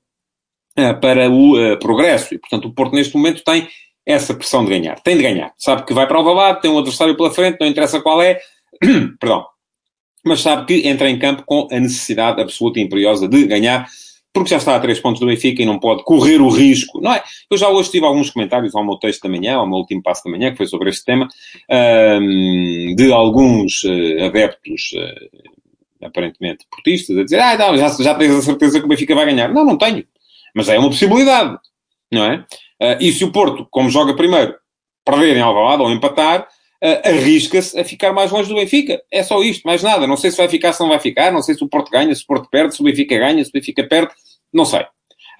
uh, 0.78 1.00
para 1.00 1.30
o 1.30 1.56
uh, 1.56 1.78
progresso. 1.78 2.34
E, 2.34 2.38
portanto, 2.38 2.66
o 2.66 2.72
Porto 2.72 2.94
neste 2.94 3.14
momento 3.14 3.44
tem 3.44 3.68
essa 4.06 4.34
pressão 4.34 4.64
de 4.64 4.70
ganhar. 4.70 4.98
Tem 5.00 5.16
de 5.16 5.22
ganhar. 5.22 5.52
Sabe 5.58 5.84
que 5.84 5.94
vai 5.94 6.06
para 6.06 6.18
o 6.18 6.24
Valado, 6.24 6.60
tem 6.60 6.70
um 6.70 6.78
adversário 6.78 7.16
pela 7.16 7.30
frente, 7.30 7.58
não 7.60 7.66
interessa 7.66 8.00
qual 8.00 8.20
é. 8.22 8.40
Perdão. 9.20 9.46
Mas 10.24 10.40
sabe 10.40 10.66
que 10.66 10.88
entra 10.88 11.10
em 11.10 11.18
campo 11.18 11.42
com 11.44 11.68
a 11.70 11.78
necessidade 11.78 12.40
absoluta 12.40 12.78
e 12.78 12.82
imperiosa 12.82 13.28
de 13.28 13.44
ganhar 13.44 13.86
porque 14.32 14.50
já 14.50 14.56
está 14.56 14.74
a 14.74 14.80
três 14.80 14.98
pontos 14.98 15.20
do 15.20 15.26
Benfica 15.26 15.62
e 15.62 15.66
não 15.66 15.78
pode 15.78 16.04
correr 16.04 16.40
o 16.40 16.48
risco, 16.48 17.00
não 17.00 17.12
é? 17.12 17.22
Eu 17.50 17.58
já 17.58 17.68
hoje 17.68 17.90
tive 17.90 18.06
alguns 18.06 18.30
comentários 18.30 18.74
ao 18.74 18.84
meu 18.84 18.96
texto 18.96 19.22
da 19.22 19.28
manhã, 19.28 19.56
ao 19.56 19.66
meu 19.66 19.78
último 19.78 20.02
passo 20.02 20.24
da 20.24 20.30
manhã, 20.30 20.50
que 20.50 20.56
foi 20.56 20.66
sobre 20.66 20.88
este 20.88 21.04
tema, 21.04 21.28
um, 21.70 22.94
de 22.96 23.12
alguns 23.12 23.82
uh, 23.84 24.24
adeptos, 24.24 24.92
uh, 24.94 26.06
aparentemente 26.06 26.66
portistas, 26.70 27.16
a 27.16 27.24
dizer, 27.24 27.40
ah, 27.40 27.56
não, 27.58 27.76
já, 27.76 27.88
já 27.90 28.14
tens 28.14 28.34
a 28.34 28.42
certeza 28.42 28.78
que 28.78 28.86
o 28.86 28.88
Benfica 28.88 29.14
vai 29.14 29.26
ganhar. 29.26 29.52
Não, 29.52 29.64
não 29.64 29.76
tenho. 29.76 30.04
Mas 30.54 30.68
é 30.68 30.78
uma 30.78 30.88
possibilidade. 30.88 31.58
não 32.10 32.24
é? 32.24 32.36
Uh, 32.80 32.96
e 33.00 33.12
se 33.12 33.24
o 33.24 33.30
Porto, 33.30 33.66
como 33.70 33.90
joga 33.90 34.14
primeiro, 34.16 34.54
perder 35.04 35.36
em 35.36 35.40
Alvalade 35.42 35.82
ou 35.82 35.92
empatar, 35.92 36.48
uh, 36.82 37.08
arrisca-se 37.08 37.78
a 37.78 37.84
ficar 37.84 38.12
mais 38.12 38.30
longe 38.30 38.48
do 38.48 38.56
Benfica. 38.56 39.00
É 39.10 39.22
só 39.22 39.42
isto, 39.42 39.62
mais 39.64 39.82
nada. 39.82 40.06
Não 40.06 40.16
sei 40.16 40.30
se 40.30 40.36
vai 40.36 40.48
ficar, 40.48 40.72
se 40.72 40.80
não 40.80 40.88
vai 40.88 40.98
ficar, 40.98 41.32
não 41.32 41.42
sei 41.42 41.54
se 41.54 41.62
o 41.62 41.68
Porto 41.68 41.90
ganha, 41.90 42.14
se 42.14 42.22
o 42.22 42.26
Porto 42.26 42.48
perde, 42.50 42.74
se 42.74 42.80
o 42.80 42.84
Benfica 42.84 43.16
ganha, 43.16 43.42
se 43.44 43.50
o 43.50 43.52
Benfica 43.52 43.84
perde, 43.84 44.12
não 44.52 44.64
sei. 44.64 44.80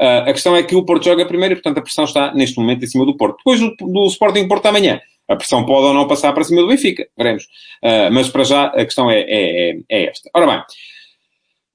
Uh, 0.00 0.28
a 0.28 0.32
questão 0.32 0.56
é 0.56 0.62
que 0.62 0.74
o 0.74 0.84
Porto 0.84 1.04
joga 1.04 1.26
primeiro 1.26 1.54
e, 1.54 1.56
portanto, 1.56 1.78
a 1.78 1.82
pressão 1.82 2.04
está 2.04 2.32
neste 2.32 2.58
momento 2.58 2.84
em 2.84 2.88
cima 2.88 3.04
do 3.04 3.16
Porto. 3.16 3.38
Depois 3.38 3.60
do, 3.60 3.74
do 3.76 4.06
Sporting 4.06 4.48
Porto 4.48 4.66
amanhã, 4.66 5.00
a 5.28 5.36
pressão 5.36 5.64
pode 5.64 5.86
ou 5.86 5.94
não 5.94 6.06
passar 6.06 6.32
para 6.32 6.44
cima 6.44 6.62
do 6.62 6.68
Benfica, 6.68 7.06
veremos. 7.16 7.44
Uh, 7.82 8.10
mas 8.12 8.28
para 8.28 8.44
já 8.44 8.66
a 8.66 8.84
questão 8.84 9.10
é, 9.10 9.20
é, 9.20 9.70
é, 9.70 9.76
é 9.90 10.10
esta. 10.10 10.30
Ora 10.34 10.46
bem, 10.46 10.62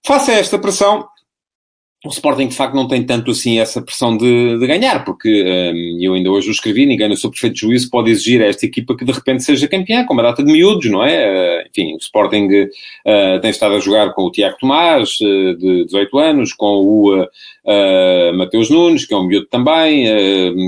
face 0.06 0.32
a 0.32 0.36
esta 0.36 0.58
pressão, 0.58 1.08
o 2.06 2.10
Sporting 2.10 2.48
de 2.48 2.56
facto 2.56 2.76
não 2.76 2.88
tem 2.88 3.04
tanto 3.04 3.32
assim 3.32 3.60
essa 3.60 3.82
pressão 3.82 4.16
de, 4.16 4.60
de 4.60 4.68
ganhar, 4.68 5.04
porque 5.04 5.44
um, 5.44 5.98
eu 6.00 6.14
ainda 6.14 6.30
hoje 6.30 6.48
o 6.48 6.52
escrevi, 6.52 6.86
ninguém 6.86 7.10
no 7.10 7.18
seu 7.18 7.32
perfeito 7.32 7.58
juízo 7.58 7.90
pode 7.90 8.12
exigir 8.12 8.40
a 8.42 8.46
esta 8.46 8.68
equipa 8.68 8.96
que 8.96 9.04
de 9.04 9.12
repente 9.12 9.44
seja 9.44 9.68
campeã, 9.68 10.06
com 10.06 10.14
uma 10.14 10.22
data 10.22 10.44
de 10.44 10.52
miúdos, 10.52 10.92
não 10.92 11.04
é? 11.04 11.64
Uh, 11.64 11.68
enfim, 11.70 11.96
o 11.96 11.98
Sporting 11.98 12.48
uh, 12.48 13.42
tem 13.42 13.50
estado 13.50 13.76
a 13.76 13.80
jogar 13.80 14.14
com 14.14 14.24
o 14.24 14.32
Tiago 14.32 14.58
Tomás, 14.60 15.18
uh, 15.22 15.56
de 15.58 15.86
18 15.86 16.18
anos, 16.20 16.54
com 16.54 16.68
o 16.68 17.28
Mateus 18.36 18.70
Nunes, 18.70 19.06
que 19.06 19.14
é 19.14 19.18
um 19.18 19.26
miúdo 19.26 19.48
também, 19.48 20.06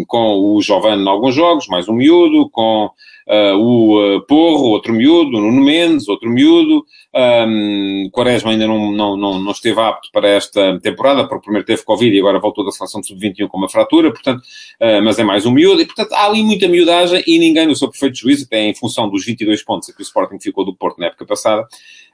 com 0.06 0.56
o 0.56 0.62
Giovanni 0.62 1.02
em 1.02 1.08
alguns 1.08 1.34
jogos, 1.34 1.66
mais 1.70 1.88
um 1.88 1.94
miúdo, 1.94 2.50
com 2.50 2.90
uh, 3.30 3.56
o 3.56 4.18
uh, 4.18 4.22
Porro, 4.26 4.70
outro 4.70 4.92
miúdo, 4.92 5.38
o 5.38 5.42
Nuno 5.42 5.64
Mendes, 5.64 6.08
outro 6.08 6.30
miúdo, 6.30 6.84
um, 7.16 8.10
Quaresma 8.12 8.52
ainda 8.52 8.68
não, 8.68 8.92
não, 8.92 9.16
não, 9.16 9.40
não 9.40 9.52
esteve 9.52 9.80
apto 9.80 10.10
para 10.12 10.28
esta 10.28 10.80
temporada, 10.80 11.28
porque 11.28 11.44
primeiro 11.44 11.66
teve 11.66 11.84
Covid 11.84 12.16
e 12.16 12.20
agora 12.20 12.40
voltou 12.40 12.66
da 12.66 12.72
seleção 12.72 13.00
de 13.02 13.08
sub-21 13.08 13.48
com 13.48 13.58
uma 13.58 13.70
fratura, 13.70 14.12
portanto, 14.12 14.40
uh, 14.42 15.04
mas 15.04 15.20
é 15.20 15.24
mais 15.24 15.46
um 15.46 15.52
miúdo, 15.52 15.82
e 15.82 15.86
portanto 15.86 16.14
há 16.14 16.26
ali 16.26 16.44
muita 16.44 16.68
miudagem 16.68 17.24
e 17.28 17.38
ninguém 17.38 17.68
no 17.68 17.76
seu 17.76 17.90
perfeito 17.90 18.18
juízo, 18.18 18.46
até 18.46 18.62
em 18.62 18.74
função 18.74 19.10
dos 19.10 19.24
22 19.26 19.64
pontos 19.64 19.94
que 19.94 20.02
o 20.02 20.04
Sporting 20.04 20.40
ficou 20.40 20.66
do 20.66 20.76
Porto 20.76 21.00
na 21.00 21.08
época 21.08 21.26
passada, 21.26 21.68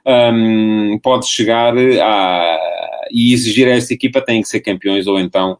um, 0.06 0.98
pode 1.02 1.26
chegar 1.26 1.74
a, 1.76 2.58
e 3.10 3.32
exigir 3.32 3.66
a 3.66 3.72
esta 3.72 3.92
equipa 3.94 4.20
tem 4.20 4.42
que 4.42 4.48
ser 4.48 4.60
campeões 4.60 5.06
ou 5.06 5.18
então. 5.18 5.58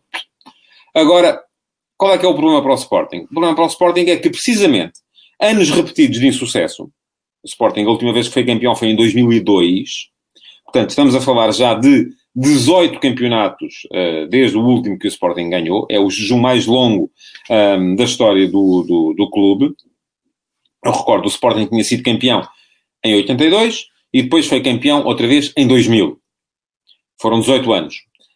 Agora, 0.95 1.41
qual 1.97 2.13
é 2.13 2.19
que 2.19 2.25
é 2.25 2.29
o 2.29 2.35
problema 2.35 2.63
para 2.63 2.73
o 2.73 2.77
Sporting? 2.77 3.19
O 3.25 3.29
problema 3.29 3.55
para 3.55 3.65
o 3.65 3.69
Sporting 3.69 4.07
é 4.09 4.17
que 4.17 4.31
precisamente 4.31 5.01
anos 5.40 5.71
repetidos 5.71 6.19
de 6.19 6.26
insucesso. 6.26 6.85
O 7.43 7.47
Sporting, 7.47 7.85
a 7.85 7.90
última 7.90 8.12
vez 8.12 8.28
que 8.28 8.35
foi 8.35 8.45
campeão 8.45 8.75
foi 8.75 8.88
em 8.88 8.97
2002. 8.97 10.09
Portanto, 10.64 10.90
estamos 10.90 11.14
a 11.14 11.21
falar 11.21 11.52
já 11.52 11.75
de 11.75 12.09
18 12.35 13.00
campeonatos 13.00 13.87
uh, 13.93 14.26
desde 14.28 14.57
o 14.57 14.61
último 14.61 14.99
que 14.99 15.07
o 15.07 15.09
Sporting 15.09 15.49
ganhou. 15.49 15.87
É 15.90 15.99
o 15.99 16.11
jejum 16.11 16.38
mais 16.38 16.66
longo 16.66 17.11
ehm, 17.49 17.95
da 17.95 18.05
história 18.05 18.47
do, 18.47 18.83
do, 18.83 19.14
do, 19.14 19.31
clube. 19.31 19.75
Eu 20.85 20.93
recordo, 20.93 21.25
o 21.25 21.28
Sporting 21.28 21.66
tinha 21.66 21.83
sido 21.83 22.02
campeão 22.02 22.47
em 23.02 23.14
82 23.14 23.87
e 24.12 24.23
depois 24.23 24.47
foi 24.47 24.61
campeão 24.61 25.05
outra 25.05 25.26
vez 25.26 25.52
em 25.57 25.66
2000. 25.66 26.21
Foram 27.21 27.40
18 27.40 27.73
anos. 27.73 27.95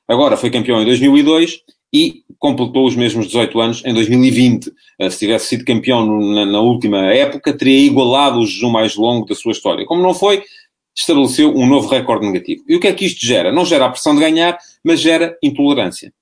Agora 0.09 0.37
foi 0.37 0.51
campeão 0.51 0.81
em 0.81 0.85
2002 0.85 1.61
e 1.93 2.23
completou 2.41 2.87
os 2.87 2.97
mesmos 2.97 3.27
18 3.27 3.61
anos 3.61 3.83
em 3.85 3.93
2020. 3.93 4.73
Eh, 4.99 5.11
se 5.11 5.19
tivesse 5.19 5.49
sido 5.49 5.65
campeão 5.65 6.05
na, 6.35 6.47
na 6.47 6.61
última 6.61 7.13
época, 7.13 7.57
teria 7.57 7.87
igualado 7.87 8.41
o 8.41 8.47
jejum 8.47 8.71
mais 8.71 8.97
longo 8.97 9.27
da 9.27 9.35
sua 9.35 9.53
história. 9.53 9.85
Como 9.85 10.03
não 10.03 10.15
foi, 10.15 10.43
estabeleceu 10.97 11.55
um 11.55 11.67
novo 11.67 11.87
recorde 11.87 12.27
negativo. 12.27 12.65
E 12.67 12.75
o 12.75 12.81
que 12.81 12.89
é 12.89 12.93
que 12.93 13.05
isto 13.05 13.25
gera? 13.25 13.53
Não 13.53 13.65
gera 13.65 13.85
a 13.85 13.91
pressão 13.91 14.15
de 14.15 14.21
ganhar, 14.21 14.59
mas 14.83 15.01
gera 15.01 15.37
intolerância. 15.43 16.13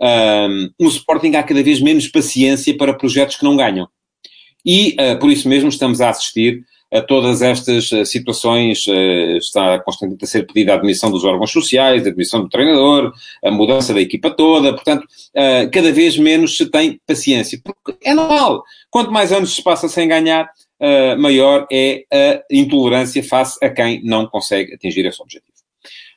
Um, 0.00 0.70
no 0.78 0.88
Sporting 0.88 1.34
há 1.36 1.42
cada 1.42 1.62
vez 1.62 1.80
menos 1.80 2.06
paciência 2.06 2.76
para 2.76 2.92
projetos 2.92 3.36
que 3.36 3.44
não 3.44 3.56
ganham. 3.56 3.88
E, 4.64 4.94
uh, 5.00 5.18
por 5.18 5.30
isso 5.30 5.48
mesmo, 5.48 5.70
estamos 5.70 6.00
a 6.00 6.10
assistir 6.10 6.62
a 6.92 7.00
todas 7.00 7.40
estas 7.40 7.90
eh, 7.90 8.04
situações, 8.04 8.84
eh, 8.86 9.38
está 9.38 9.78
constantemente 9.80 10.24
a 10.24 10.28
ser 10.28 10.46
pedida 10.46 10.72
a 10.72 10.76
admissão 10.76 11.10
dos 11.10 11.24
órgãos 11.24 11.50
sociais, 11.50 12.04
a 12.04 12.10
admissão 12.10 12.42
do 12.42 12.50
treinador, 12.50 13.12
a 13.42 13.50
mudança 13.50 13.94
da 13.94 14.00
equipa 14.00 14.30
toda, 14.30 14.74
portanto, 14.74 15.06
eh, 15.34 15.66
cada 15.68 15.90
vez 15.90 16.18
menos 16.18 16.56
se 16.56 16.66
tem 16.66 17.00
paciência, 17.06 17.58
porque 17.64 17.96
é 18.04 18.14
normal. 18.14 18.62
Quanto 18.90 19.10
mais 19.10 19.32
anos 19.32 19.54
se 19.54 19.62
passa 19.62 19.88
sem 19.88 20.06
ganhar, 20.06 20.50
maior 21.16 21.64
é 21.70 22.04
a 22.12 22.42
intolerância 22.50 23.22
face 23.22 23.56
a 23.64 23.70
quem 23.70 24.02
não 24.04 24.26
consegue 24.26 24.74
atingir 24.74 25.06
esse 25.06 25.22
objetivo. 25.22 25.51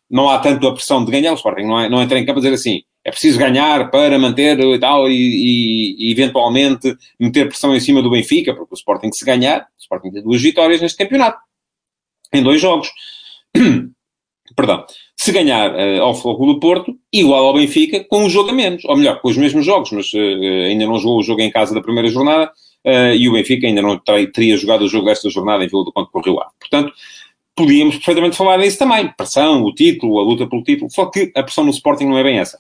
Não 0.10 0.30
há 0.30 0.40
tanto 0.40 0.68
a 0.68 0.74
pressão 0.74 1.04
de 1.04 1.12
ganhar, 1.12 1.32
o 1.32 1.36
Sporting 1.36 1.64
não, 1.64 1.80
é, 1.80 1.90
não 1.90 2.02
entra 2.02 2.20
em 2.20 2.26
campo 2.26 2.40
a 2.40 2.42
dizer 2.42 2.54
assim, 2.54 2.84
é 3.04 3.12
preciso 3.12 3.38
ganhar 3.38 3.90
para 3.92 4.18
manter 4.18 4.60
e 4.60 4.80
tal, 4.80 5.10
e, 5.10 5.96
e, 6.00 6.12
eventualmente 6.12 6.96
meter 7.20 7.48
pressão 7.48 7.76
em 7.76 7.80
cima 7.80 8.02
do 8.02 8.10
Benfica, 8.10 8.54
porque 8.54 8.74
o 8.74 8.78
Sporting 8.78 9.12
se 9.12 9.24
ganhar, 9.24 9.62
o 9.62 9.82
Sporting 9.82 10.12
tem 10.12 10.24
duas 10.24 10.42
vitórias 10.42 10.82
neste 10.82 10.98
campeonato, 10.98 11.38
em 12.34 12.42
dois 12.42 12.60
jogos. 12.60 12.90
Perdão. 14.56 14.86
Se 15.18 15.32
ganhar 15.32 15.72
uh, 15.74 16.02
ao 16.02 16.14
Fogo 16.14 16.46
do 16.46 16.60
Porto, 16.60 16.96
igual 17.12 17.46
ao 17.46 17.54
Benfica, 17.54 18.04
com 18.04 18.26
um 18.26 18.30
jogo 18.30 18.50
a 18.50 18.54
menos. 18.54 18.84
Ou 18.86 18.96
melhor, 18.96 19.20
com 19.20 19.30
os 19.30 19.38
mesmos 19.38 19.66
jogos, 19.66 19.92
mas 19.92 20.14
uh, 20.14 20.66
ainda 20.68 20.86
não 20.86 21.00
jogou 21.00 21.20
o 21.20 21.24
jogo 21.24 21.42
em 21.42 21.52
casa 21.52 21.74
da 21.74 21.82
primeira 21.82 22.10
jornada, 22.10 22.52
uh, 22.86 23.16
e 23.16 23.28
o 23.28 23.34
Benfica 23.34 23.66
ainda 23.68 23.82
não 23.82 24.00
teria 24.34 24.58
jogado 24.58 24.84
o 24.84 24.88
jogo 24.88 25.06
desta 25.06 25.30
jornada 25.30 25.64
em 25.64 25.68
Vila 25.68 25.84
do 25.84 25.92
Conde 25.92 26.10
com 26.12 26.20
o 26.20 26.22
Rio 26.22 26.40
Ave. 26.40 26.52
Portanto, 26.60 26.94
podíamos 27.56 27.96
perfeitamente 27.96 28.36
falar 28.36 28.58
nisso 28.58 28.78
também. 28.78 29.08
Pressão, 29.16 29.64
o 29.64 29.74
título, 29.74 30.20
a 30.20 30.24
luta 30.24 30.48
pelo 30.48 30.64
título. 30.64 30.92
Só 30.92 31.06
que 31.06 31.32
a 31.36 31.44
pressão 31.44 31.64
no 31.64 31.72
Sporting 31.72 32.06
não 32.06 32.18
é 32.18 32.24
bem 32.24 32.40
essa. 32.40 32.60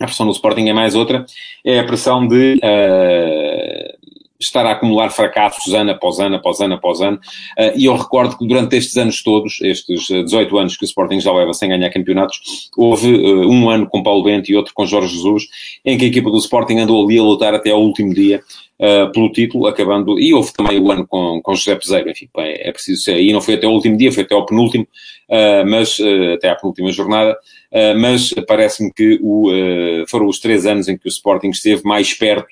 A 0.00 0.04
pressão 0.04 0.26
do 0.26 0.32
Sporting 0.32 0.68
é 0.68 0.74
mais 0.74 0.94
outra, 0.94 1.24
é 1.64 1.78
a 1.78 1.84
pressão 1.84 2.26
de 2.26 2.56
uh, 2.56 4.05
estar 4.40 4.64
a 4.66 4.72
acumular 4.72 5.10
fracassos 5.10 5.72
ano 5.72 5.90
após 5.90 6.18
ano, 6.18 6.36
após 6.36 6.60
ano, 6.60 6.74
após 6.74 7.00
ano. 7.00 7.18
Uh, 7.58 7.72
e 7.76 7.86
eu 7.86 7.96
recordo 7.96 8.36
que 8.36 8.46
durante 8.46 8.76
estes 8.76 8.96
anos 8.96 9.22
todos, 9.22 9.60
estes 9.62 10.06
18 10.08 10.58
anos 10.58 10.76
que 10.76 10.84
o 10.84 10.86
Sporting 10.86 11.20
já 11.20 11.32
leva 11.32 11.52
sem 11.52 11.68
ganhar 11.68 11.90
campeonatos, 11.90 12.70
houve 12.76 13.12
uh, 13.14 13.48
um 13.48 13.70
ano 13.70 13.86
com 13.88 14.02
Paulo 14.02 14.24
Bento 14.24 14.50
e 14.50 14.56
outro 14.56 14.72
com 14.74 14.86
Jorge 14.86 15.14
Jesus, 15.14 15.44
em 15.84 15.96
que 15.96 16.04
a 16.04 16.08
equipa 16.08 16.30
do 16.30 16.38
Sporting 16.38 16.78
andou 16.78 17.04
ali 17.04 17.18
a 17.18 17.22
lutar 17.22 17.54
até 17.54 17.70
ao 17.70 17.82
último 17.82 18.12
dia 18.12 18.42
uh, 18.80 19.10
pelo 19.12 19.30
título, 19.32 19.66
acabando, 19.66 20.18
e 20.20 20.34
houve 20.34 20.52
também 20.52 20.78
o 20.78 20.90
ano 20.90 21.06
com, 21.06 21.40
com 21.42 21.54
José 21.54 21.74
Peseiro, 21.74 22.10
enfim, 22.10 22.28
bem, 22.36 22.54
é 22.58 22.72
preciso 22.72 23.02
ser, 23.02 23.20
e 23.20 23.32
não 23.32 23.40
foi 23.40 23.54
até 23.54 23.66
o 23.66 23.70
último 23.70 23.96
dia, 23.96 24.12
foi 24.12 24.22
até 24.22 24.34
ao 24.34 24.44
penúltimo, 24.44 24.86
mas, 25.66 25.98
até 26.34 26.50
à 26.50 26.54
penúltima 26.54 26.92
jornada, 26.92 27.36
mas 27.98 28.32
parece-me 28.46 28.92
que 28.92 29.18
o, 29.20 29.50
foram 30.06 30.26
os 30.28 30.38
três 30.38 30.66
anos 30.66 30.86
em 30.86 30.96
que 30.96 31.06
o 31.06 31.08
Sporting 31.08 31.48
esteve 31.48 31.82
mais 31.84 32.14
perto 32.14 32.46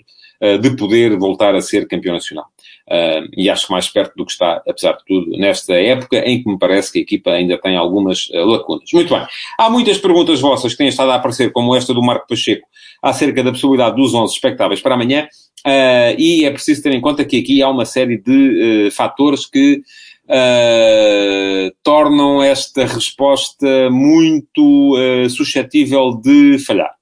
de 0.60 0.76
poder 0.76 1.16
voltar 1.16 1.54
a 1.54 1.60
ser 1.60 1.86
campeão 1.86 2.14
nacional. 2.14 2.46
Uh, 2.86 3.24
e 3.34 3.48
acho 3.48 3.66
que 3.66 3.72
mais 3.72 3.88
perto 3.88 4.14
do 4.14 4.26
que 4.26 4.32
está, 4.32 4.62
apesar 4.68 4.92
de 4.92 5.04
tudo, 5.06 5.30
nesta 5.38 5.72
época 5.72 6.18
em 6.18 6.42
que 6.42 6.50
me 6.50 6.58
parece 6.58 6.92
que 6.92 6.98
a 6.98 7.02
equipa 7.02 7.30
ainda 7.30 7.56
tem 7.58 7.76
algumas 7.76 8.28
uh, 8.28 8.44
lacunas. 8.44 8.90
Muito 8.92 9.14
bem. 9.14 9.26
Há 9.58 9.70
muitas 9.70 9.96
perguntas 9.96 10.40
vossas 10.40 10.72
que 10.72 10.78
têm 10.78 10.88
estado 10.88 11.10
a 11.10 11.14
aparecer, 11.14 11.50
como 11.50 11.74
esta 11.74 11.94
do 11.94 12.02
Marco 12.02 12.28
Pacheco, 12.28 12.68
acerca 13.02 13.42
da 13.42 13.50
possibilidade 13.50 13.96
dos 13.96 14.12
11 14.12 14.34
espectáveis 14.34 14.82
para 14.82 14.94
amanhã. 14.94 15.26
Uh, 15.66 16.12
e 16.18 16.44
é 16.44 16.50
preciso 16.50 16.82
ter 16.82 16.92
em 16.92 17.00
conta 17.00 17.24
que 17.24 17.38
aqui 17.38 17.62
há 17.62 17.70
uma 17.70 17.86
série 17.86 18.18
de 18.18 18.88
uh, 18.88 18.90
fatores 18.90 19.46
que 19.46 19.80
uh, 20.28 21.74
tornam 21.82 22.42
esta 22.42 22.84
resposta 22.84 23.88
muito 23.90 24.94
suscetível 25.30 26.20
de 26.22 26.58
falhar. 26.58 26.94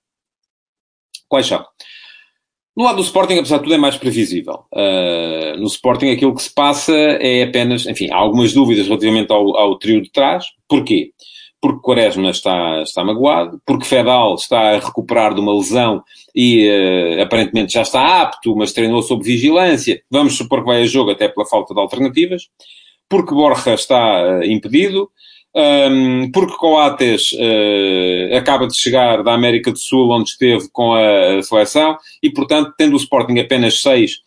Quais 1.28 1.46
são? 1.46 1.64
No 2.76 2.84
lado 2.84 2.96
do 2.96 3.02
Sporting, 3.02 3.34
apesar 3.34 3.58
de 3.58 3.64
tudo, 3.64 3.74
é 3.74 3.78
mais 3.78 3.96
previsível. 3.96 4.64
no 5.58 5.66
Sporting, 5.66 6.10
aquilo 6.10 6.34
que 6.34 6.42
se 6.42 6.54
passa 6.54 6.94
é 6.94 7.42
apenas, 7.42 7.86
enfim, 7.86 8.10
há 8.10 8.16
algumas 8.16 8.54
dúvidas 8.54 8.86
relativamente 8.86 9.30
ao, 9.30 9.56
ao 9.56 9.78
trio 9.78 10.00
de 10.00 10.10
trás. 10.10 10.46
Porquê? 10.66 11.12
porque 11.62 11.80
Quaresma 11.80 12.30
está, 12.30 12.82
está 12.82 13.04
magoado, 13.04 13.62
porque 13.64 13.84
Fedal 13.84 14.34
está 14.34 14.72
a 14.72 14.78
recuperar 14.80 15.32
de 15.32 15.40
uma 15.40 15.54
lesão 15.54 16.02
e 16.34 16.68
uh, 16.68 17.22
aparentemente 17.22 17.74
já 17.74 17.82
está 17.82 18.20
apto, 18.20 18.56
mas 18.56 18.72
treinou 18.72 19.00
sob 19.00 19.22
vigilância. 19.22 20.02
Vamos 20.10 20.36
supor 20.36 20.60
que 20.60 20.66
vai 20.66 20.82
a 20.82 20.86
jogo 20.86 21.12
até 21.12 21.28
pela 21.28 21.46
falta 21.46 21.72
de 21.72 21.80
alternativas. 21.80 22.48
Porque 23.08 23.32
Borja 23.32 23.74
está 23.74 24.40
uh, 24.40 24.42
impedido. 24.42 25.08
Um, 25.54 26.30
porque 26.32 26.56
Coates 26.56 27.32
uh, 27.32 28.36
acaba 28.36 28.66
de 28.66 28.74
chegar 28.74 29.22
da 29.22 29.34
América 29.34 29.70
do 29.70 29.78
Sul, 29.78 30.10
onde 30.10 30.30
esteve 30.30 30.68
com 30.72 30.94
a, 30.94 31.38
a 31.38 31.42
seleção, 31.42 31.96
e 32.22 32.30
portanto, 32.30 32.72
tendo 32.76 32.94
o 32.94 32.96
Sporting 32.98 33.38
apenas 33.38 33.80
seis 33.80 34.20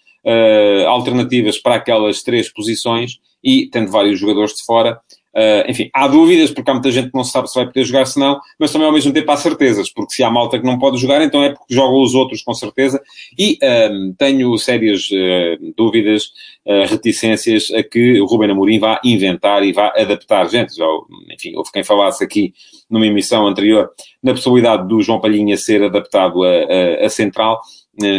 alternativas 0.88 1.60
para 1.60 1.76
aquelas 1.76 2.24
três 2.24 2.52
posições, 2.52 3.20
e 3.46 3.68
tendo 3.68 3.92
vários 3.92 4.20
jogadores 4.20 4.56
de 4.56 4.66
fora, 4.66 5.00
Uh, 5.36 5.70
enfim, 5.70 5.90
há 5.94 6.08
dúvidas, 6.08 6.50
porque 6.50 6.72
há 6.72 6.74
muita 6.74 6.90
gente 6.92 7.10
que 7.10 7.18
não 7.18 7.26
sabe 7.26 7.50
se 7.50 7.56
vai 7.56 7.66
poder 7.66 7.84
jogar, 7.84 8.06
se 8.06 8.18
não, 8.18 8.40
mas 8.58 8.72
também 8.72 8.88
ao 8.88 8.94
mesmo 8.94 9.12
tempo 9.12 9.30
há 9.30 9.36
certezas, 9.36 9.92
porque 9.92 10.14
se 10.14 10.24
há 10.24 10.32
malta 10.32 10.58
que 10.58 10.66
não 10.66 10.80
pode 10.80 10.98
jogar, 10.98 11.22
então 11.22 11.44
é 11.44 11.50
porque 11.50 11.74
jogam 11.74 12.02
os 12.02 12.16
outros 12.16 12.42
com 12.42 12.54
certeza. 12.54 13.02
E 13.38 13.60
um, 13.92 14.16
tenho 14.18 14.58
sérias 14.58 15.10
uh, 15.12 15.74
dúvidas, 15.76 16.28
uh, 16.66 16.88
reticências 16.88 17.70
a 17.72 17.84
que 17.84 18.22
o 18.22 18.26
Ruben 18.26 18.52
Amorim 18.52 18.80
vá 18.80 19.02
inventar 19.04 19.62
e 19.64 19.74
vá 19.74 19.94
adaptar. 19.98 20.48
Gente, 20.50 20.74
já, 20.74 20.86
enfim, 21.34 21.54
houve 21.58 21.70
quem 21.70 21.84
falasse 21.84 22.24
aqui 22.24 22.54
numa 22.90 23.06
emissão 23.06 23.46
anterior 23.46 23.90
na 24.24 24.32
possibilidade 24.32 24.88
do 24.88 25.02
João 25.02 25.20
Palhinha 25.20 25.58
ser 25.58 25.84
adaptado 25.84 26.44
a, 26.44 26.50
a, 26.50 27.06
a 27.08 27.10
central. 27.10 27.60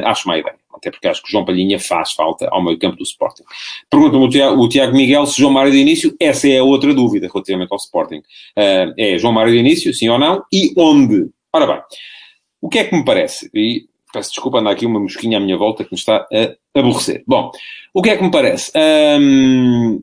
acho 0.04 0.28
má 0.28 0.36
ideia 0.36 0.65
até 0.76 0.90
porque 0.90 1.08
acho 1.08 1.22
que 1.22 1.30
João 1.30 1.44
Palhinha 1.44 1.78
faz 1.78 2.12
falta 2.12 2.48
ao 2.50 2.62
meio 2.62 2.78
campo 2.78 2.96
do 2.96 3.02
Sporting. 3.02 3.42
Pergunta-me 3.90 4.24
o 4.24 4.68
Tiago, 4.68 4.96
Miguel 4.96 5.26
se 5.26 5.40
João 5.40 5.52
Mário 5.52 5.72
de 5.72 5.78
início, 5.78 6.14
essa 6.20 6.48
é 6.48 6.58
a 6.58 6.64
outra 6.64 6.92
dúvida 6.94 7.28
relativamente 7.32 7.72
ao 7.72 7.78
Sporting. 7.78 8.18
Uh, 8.18 8.92
é 8.96 9.18
João 9.18 9.32
Mário 9.32 9.52
de 9.52 9.58
início, 9.58 9.92
sim 9.94 10.08
ou 10.08 10.18
não, 10.18 10.44
e 10.52 10.72
onde? 10.76 11.30
Ora 11.52 11.66
bem, 11.66 11.80
o 12.60 12.68
que 12.68 12.78
é 12.78 12.84
que 12.84 12.94
me 12.94 13.04
parece? 13.04 13.50
E 13.54 13.86
peço 14.12 14.30
desculpa, 14.30 14.58
anda 14.58 14.70
aqui 14.70 14.86
uma 14.86 15.00
mosquinha 15.00 15.38
à 15.38 15.40
minha 15.40 15.56
volta 15.56 15.84
que 15.84 15.92
me 15.92 15.98
está 15.98 16.26
a 16.32 16.78
aborrecer. 16.78 17.22
Bom, 17.26 17.50
o 17.92 18.02
que 18.02 18.10
é 18.10 18.16
que 18.16 18.22
me 18.22 18.30
parece? 18.30 18.72
Um, 19.20 20.02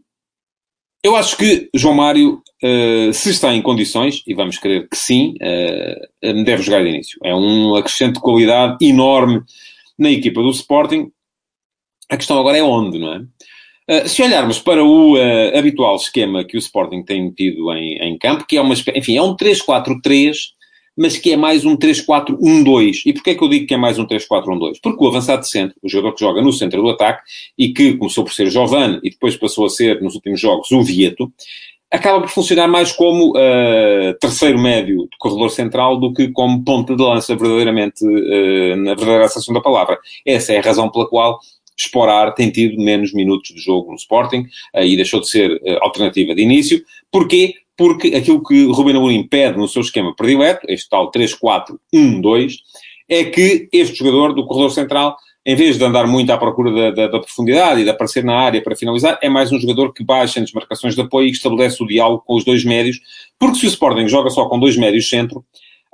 eu 1.03 1.15
acho 1.15 1.35
que 1.35 1.69
João 1.75 1.95
Mário, 1.95 2.41
uh, 2.63 3.13
se 3.13 3.31
está 3.31 3.53
em 3.53 3.61
condições, 3.61 4.23
e 4.25 4.33
vamos 4.33 4.57
crer 4.57 4.87
que 4.87 4.95
sim, 4.95 5.35
uh, 5.41 6.43
deve 6.43 6.63
jogar 6.63 6.83
de 6.83 6.89
início. 6.89 7.19
É 7.23 7.33
um 7.35 7.75
acrescente 7.75 8.13
de 8.15 8.21
qualidade 8.21 8.77
enorme 8.85 9.41
na 9.97 10.11
equipa 10.11 10.41
do 10.41 10.49
Sporting. 10.49 11.11
A 12.09 12.17
questão 12.17 12.39
agora 12.39 12.57
é 12.57 12.63
onde, 12.63 12.99
não 12.99 13.13
é? 13.13 13.25
Uh, 13.89 14.07
se 14.07 14.21
olharmos 14.23 14.59
para 14.59 14.83
o 14.83 15.15
uh, 15.15 15.57
habitual 15.57 15.95
esquema 15.95 16.45
que 16.45 16.55
o 16.55 16.59
Sporting 16.59 17.03
tem 17.03 17.29
tido 17.31 17.71
em, 17.73 17.97
em 17.97 18.17
campo, 18.17 18.45
que 18.47 18.55
é 18.55 18.61
uma 18.61 18.73
enfim, 18.73 19.17
é 19.17 19.21
um 19.21 19.35
3-4-3, 19.35 20.35
mas 20.97 21.17
que 21.17 21.33
é 21.33 21.37
mais 21.37 21.65
um 21.65 21.75
3-4-1-2. 21.75 23.01
E 23.05 23.13
porquê 23.13 23.31
é 23.31 23.35
que 23.35 23.43
eu 23.43 23.49
digo 23.49 23.67
que 23.67 23.73
é 23.73 23.77
mais 23.77 23.99
um 23.99 24.05
3-4-1-2? 24.05 24.79
Porque 24.81 25.03
o 25.03 25.07
avançado 25.07 25.41
de 25.41 25.49
centro, 25.49 25.75
o 25.81 25.89
jogador 25.89 26.13
que 26.13 26.21
joga 26.21 26.41
no 26.41 26.53
centro 26.53 26.81
do 26.81 26.89
ataque, 26.89 27.23
e 27.57 27.73
que 27.73 27.97
começou 27.97 28.23
por 28.23 28.33
ser 28.33 28.49
Giovane 28.49 28.99
e 29.03 29.09
depois 29.09 29.35
passou 29.35 29.65
a 29.65 29.69
ser, 29.69 30.01
nos 30.01 30.15
últimos 30.15 30.39
jogos, 30.39 30.71
o 30.71 30.81
Vieto, 30.81 31.31
acaba 31.93 32.21
por 32.21 32.29
funcionar 32.29 32.67
mais 32.67 32.91
como 32.91 33.29
uh, 33.37 34.13
terceiro 34.19 34.59
médio 34.59 35.03
de 35.03 35.17
corredor 35.19 35.51
central 35.51 35.99
do 35.99 36.11
que 36.11 36.29
como 36.29 36.63
ponta 36.63 36.95
de 36.95 37.03
lança, 37.03 37.35
verdadeiramente, 37.35 38.03
uh, 38.03 38.75
na 38.77 38.95
verdadeira 38.95 39.25
acessão 39.25 39.53
da 39.53 39.61
palavra. 39.61 39.99
Essa 40.25 40.53
é 40.53 40.57
a 40.57 40.61
razão 40.61 40.89
pela 40.89 41.07
qual 41.07 41.39
Sporar 41.77 42.33
tem 42.33 42.49
tido 42.49 42.81
menos 42.83 43.13
minutos 43.13 43.53
de 43.53 43.61
jogo 43.61 43.91
no 43.91 43.95
Sporting 43.95 44.47
uh, 44.75 44.81
e 44.81 44.95
deixou 44.95 45.19
de 45.19 45.29
ser 45.29 45.61
alternativa 45.81 46.33
de 46.33 46.41
início. 46.41 46.83
Porquê? 47.11 47.53
Porque 47.77 48.15
aquilo 48.15 48.43
que 48.43 48.65
Ruben 48.65 48.97
Amorim 48.97 49.27
pede 49.27 49.57
no 49.57 49.67
seu 49.67 49.83
esquema 49.83 50.15
predileto, 50.15 50.65
este 50.67 50.89
tal 50.89 51.11
3-4-1-2, 51.11 52.55
é 53.07 53.23
que 53.25 53.69
este 53.71 53.95
jogador 53.99 54.33
do 54.33 54.47
corredor 54.47 54.71
central 54.71 55.15
em 55.45 55.55
vez 55.55 55.77
de 55.77 55.83
andar 55.83 56.07
muito 56.07 56.31
à 56.31 56.37
procura 56.37 56.71
da, 56.71 56.91
da, 56.91 57.07
da, 57.07 57.19
profundidade 57.19 57.81
e 57.81 57.83
de 57.83 57.89
aparecer 57.89 58.23
na 58.23 58.35
área 58.35 58.61
para 58.61 58.75
finalizar, 58.75 59.19
é 59.21 59.27
mais 59.27 59.51
um 59.51 59.59
jogador 59.59 59.93
que 59.93 60.03
baixa 60.03 60.39
em 60.39 60.43
desmarcações 60.43 60.95
de 60.95 61.01
apoio 61.01 61.27
e 61.27 61.31
estabelece 61.31 61.83
o 61.83 61.87
diálogo 61.87 62.23
com 62.25 62.35
os 62.35 62.45
dois 62.45 62.63
médios, 62.63 62.99
porque 63.37 63.57
se 63.57 63.65
o 63.65 63.69
Sporting 63.69 64.07
joga 64.07 64.29
só 64.29 64.47
com 64.47 64.57
dois 64.57 64.77
médios 64.77 65.09
centro, 65.09 65.43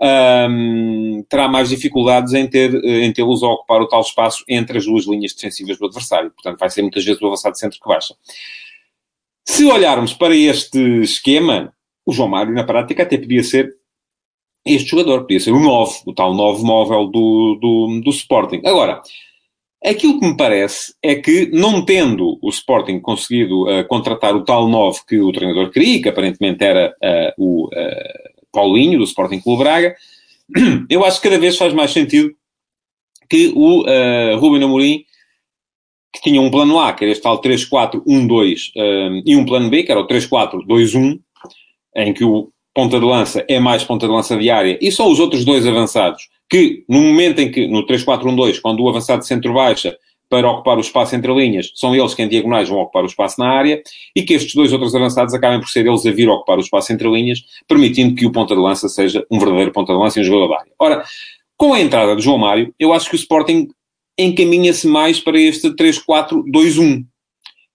um, 0.02 1.26
terá 1.28 1.48
mais 1.48 1.70
dificuldades 1.70 2.34
em 2.34 2.48
ter 2.48 2.74
em 2.86 3.12
tê-los 3.12 3.44
a 3.44 3.48
ocupar 3.48 3.82
o 3.82 3.88
tal 3.88 4.02
espaço 4.02 4.44
entre 4.48 4.78
as 4.78 4.86
duas 4.86 5.06
linhas 5.06 5.34
defensivas 5.34 5.78
do 5.78 5.88
adversário. 5.88 6.32
Portanto, 6.32 6.60
vai 6.60 6.70
ser 6.70 6.82
muitas 6.84 7.04
vezes 7.04 7.22
o 7.22 7.28
avançado 7.28 7.58
centro 7.58 7.80
que 7.80 7.88
baixa. 7.88 8.16
Se 9.46 9.66
olharmos 9.66 10.14
para 10.14 10.36
este 10.36 10.80
esquema, 11.02 11.74
o 12.06 12.14
João 12.14 12.30
Mário, 12.30 12.54
na 12.54 12.64
prática, 12.64 13.04
até 13.04 13.18
podia 13.18 13.44
ser 13.44 13.76
este 14.66 14.92
jogador, 14.92 15.22
podia 15.22 15.40
ser 15.40 15.52
o 15.52 15.60
9, 15.60 16.02
o 16.06 16.14
tal 16.14 16.34
9 16.34 16.64
móvel 16.64 17.08
do, 17.08 17.58
do, 17.60 18.02
do 18.02 18.10
Sporting. 18.12 18.62
Agora, 18.66 19.02
Aquilo 19.84 20.20
que 20.20 20.28
me 20.28 20.36
parece 20.36 20.94
é 21.02 21.16
que, 21.16 21.50
não 21.54 21.86
tendo 21.86 22.38
o 22.42 22.50
Sporting 22.50 23.00
conseguido 23.00 23.64
uh, 23.64 23.88
contratar 23.88 24.36
o 24.36 24.44
tal 24.44 24.68
9 24.68 25.00
que 25.08 25.20
o 25.20 25.32
treinador 25.32 25.72
queria, 25.72 26.02
que 26.02 26.10
aparentemente 26.10 26.62
era 26.64 26.94
uh, 27.02 27.34
o 27.38 27.68
uh, 27.68 28.50
Paulinho, 28.52 29.00
do 29.00 29.06
Sporting 29.06 29.40
Clube 29.40 29.64
Braga, 29.64 29.96
eu 30.90 31.06
acho 31.06 31.22
que 31.22 31.30
cada 31.30 31.40
vez 31.40 31.58
faz 31.58 31.74
mais 31.74 31.92
sentido 31.92 32.34
que 33.30 33.54
o 33.56 33.84
uh, 33.84 34.38
Ruben 34.38 34.64
Amorim, 34.64 35.06
que 36.14 36.22
tinha 36.24 36.42
um 36.42 36.52
plano 36.52 36.78
A, 36.78 36.92
que 36.92 37.06
era 37.06 37.12
este 37.12 37.24
tal 37.24 37.40
3-4-1-2, 37.40 38.72
e 39.26 39.36
um 39.36 39.46
plano 39.46 39.70
B, 39.70 39.84
que 39.84 39.92
era 39.92 40.02
o 40.02 40.08
3-4-2-1, 40.08 41.20
em 41.96 42.14
que 42.14 42.24
o 42.24 42.52
ponta 42.74 43.00
de 43.00 43.06
lança 43.06 43.46
é 43.48 43.60
mais 43.60 43.84
ponta 43.84 44.08
de 44.08 44.12
lança 44.12 44.36
diária, 44.36 44.78
e 44.82 44.92
só 44.92 45.08
os 45.08 45.20
outros 45.20 45.46
dois 45.46 45.68
avançados 45.68 46.28
que 46.50 46.84
no 46.90 47.02
momento 47.02 47.40
em 47.40 47.52
que, 47.52 47.68
no 47.68 47.86
3-4-1-2, 47.86 48.60
quando 48.62 48.82
o 48.82 48.90
avançado 48.90 49.20
de 49.20 49.28
centro 49.28 49.54
baixa 49.54 49.96
para 50.30 50.50
ocupar 50.50 50.78
o 50.78 50.82
espaço 50.82 51.16
entre 51.16 51.34
linhas, 51.34 51.72
são 51.76 51.96
eles 51.96 52.14
que 52.14 52.22
em 52.22 52.28
diagonais 52.28 52.70
vão 52.70 52.80
ocupar 52.80 53.04
o 53.04 53.08
espaço 53.08 53.40
na 53.40 53.50
área, 53.50 53.82
e 54.16 54.22
que 54.22 54.34
estes 54.34 54.54
dois 54.54 54.72
outros 54.72 54.94
avançados 54.94 55.34
acabem 55.34 55.60
por 55.60 55.70
ser 55.70 55.86
eles 55.86 56.06
a 56.06 56.12
vir 56.12 56.30
ocupar 56.30 56.58
o 56.58 56.62
espaço 56.62 56.94
entre 56.94 57.10
linhas, 57.10 57.40
permitindo 57.68 58.16
que 58.16 58.26
o 58.26 58.32
ponta 58.32 58.56
de 58.56 58.62
lança 58.62 58.88
seja 58.88 59.26
um 59.32 59.40
verdadeiro 59.40 59.72
ponta 59.72 59.92
de 59.94 60.00
lança 60.00 60.20
e 60.20 60.22
um 60.22 60.26
jogador 60.26 60.50
da 60.50 60.60
área. 60.60 60.72
Ora, 60.78 61.04
com 61.58 61.74
a 61.74 61.82
entrada 61.82 62.16
de 62.16 62.22
João 62.22 62.38
Mário, 62.38 62.74
eu 62.80 62.94
acho 62.94 63.10
que 63.10 63.16
o 63.16 63.18
Sporting 63.18 63.70
encaminha-se 64.18 64.88
mais 64.88 65.20
para 65.20 65.40
este 65.40 65.70
3-4-2-1. 65.72 67.04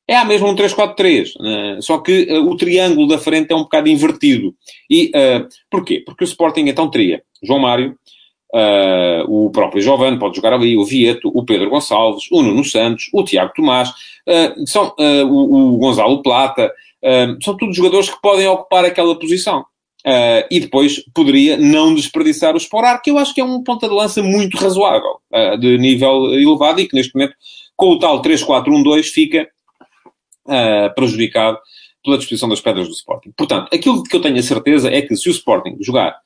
É 0.06 0.16
a 0.16 0.24
mesma 0.24 0.48
um 0.48 0.54
3-4-3, 0.54 1.32
uh, 1.36 1.42
né? 1.42 1.78
só 1.80 1.98
que 1.98 2.24
uh, 2.30 2.48
o 2.48 2.56
triângulo 2.56 3.08
da 3.08 3.18
frente 3.18 3.52
é 3.52 3.56
um 3.56 3.62
bocado 3.62 3.88
invertido. 3.88 4.54
E 4.88 5.06
uh, 5.06 5.48
porquê? 5.70 6.02
Porque 6.04 6.24
o 6.24 6.26
Sporting 6.26 6.66
então 6.66 6.90
teria 6.90 7.22
João 7.42 7.58
Mário, 7.58 7.96
Uh, 8.54 9.46
o 9.46 9.50
próprio 9.50 9.82
Giovanni 9.82 10.16
pode 10.16 10.36
jogar 10.36 10.52
ali, 10.52 10.76
o 10.76 10.84
Vieto, 10.84 11.28
o 11.34 11.44
Pedro 11.44 11.70
Gonçalves, 11.70 12.28
o 12.30 12.40
Nuno 12.40 12.64
Santos, 12.64 13.10
o 13.12 13.24
Tiago 13.24 13.52
Tomás, 13.52 13.88
uh, 13.88 14.64
são, 14.64 14.94
uh, 14.96 15.26
o, 15.26 15.74
o, 15.74 15.78
Gonzalo 15.78 16.22
Plata, 16.22 16.72
são 17.42 17.54
todos 17.54 17.76
jogadores 17.76 18.08
que 18.08 18.22
podem 18.22 18.46
ocupar 18.46 18.82
aquela 18.82 19.18
posição. 19.18 19.62
e 20.50 20.58
depois 20.58 21.04
poderia 21.14 21.54
não 21.54 21.94
desperdiçar 21.94 22.54
o 22.54 22.56
Sporar, 22.56 23.02
que 23.02 23.10
eu 23.10 23.18
acho 23.18 23.34
que 23.34 23.42
é 23.42 23.44
um 23.44 23.62
ponta 23.62 23.86
de 23.86 23.94
lança 23.94 24.22
muito 24.22 24.56
razoável, 24.56 25.18
de 25.60 25.76
nível 25.76 26.32
elevado 26.32 26.80
e 26.80 26.88
que 26.88 26.96
neste 26.96 27.14
momento, 27.14 27.34
com 27.76 27.88
o 27.88 27.98
tal 27.98 28.22
3-4-1-2, 28.22 29.02
fica 29.02 29.46
prejudicado 30.96 31.58
pela 32.02 32.16
disposição 32.16 32.48
das 32.48 32.62
pedras 32.62 32.88
do 32.88 32.94
Sporting. 32.94 33.32
Portanto, 33.36 33.68
aquilo 33.70 34.02
que 34.02 34.16
eu 34.16 34.22
tenho 34.22 34.38
a 34.38 34.42
certeza 34.42 34.88
é 34.88 35.02
que 35.02 35.14
se 35.14 35.28
o 35.28 35.32
Sporting 35.32 35.76
jogar 35.82 36.16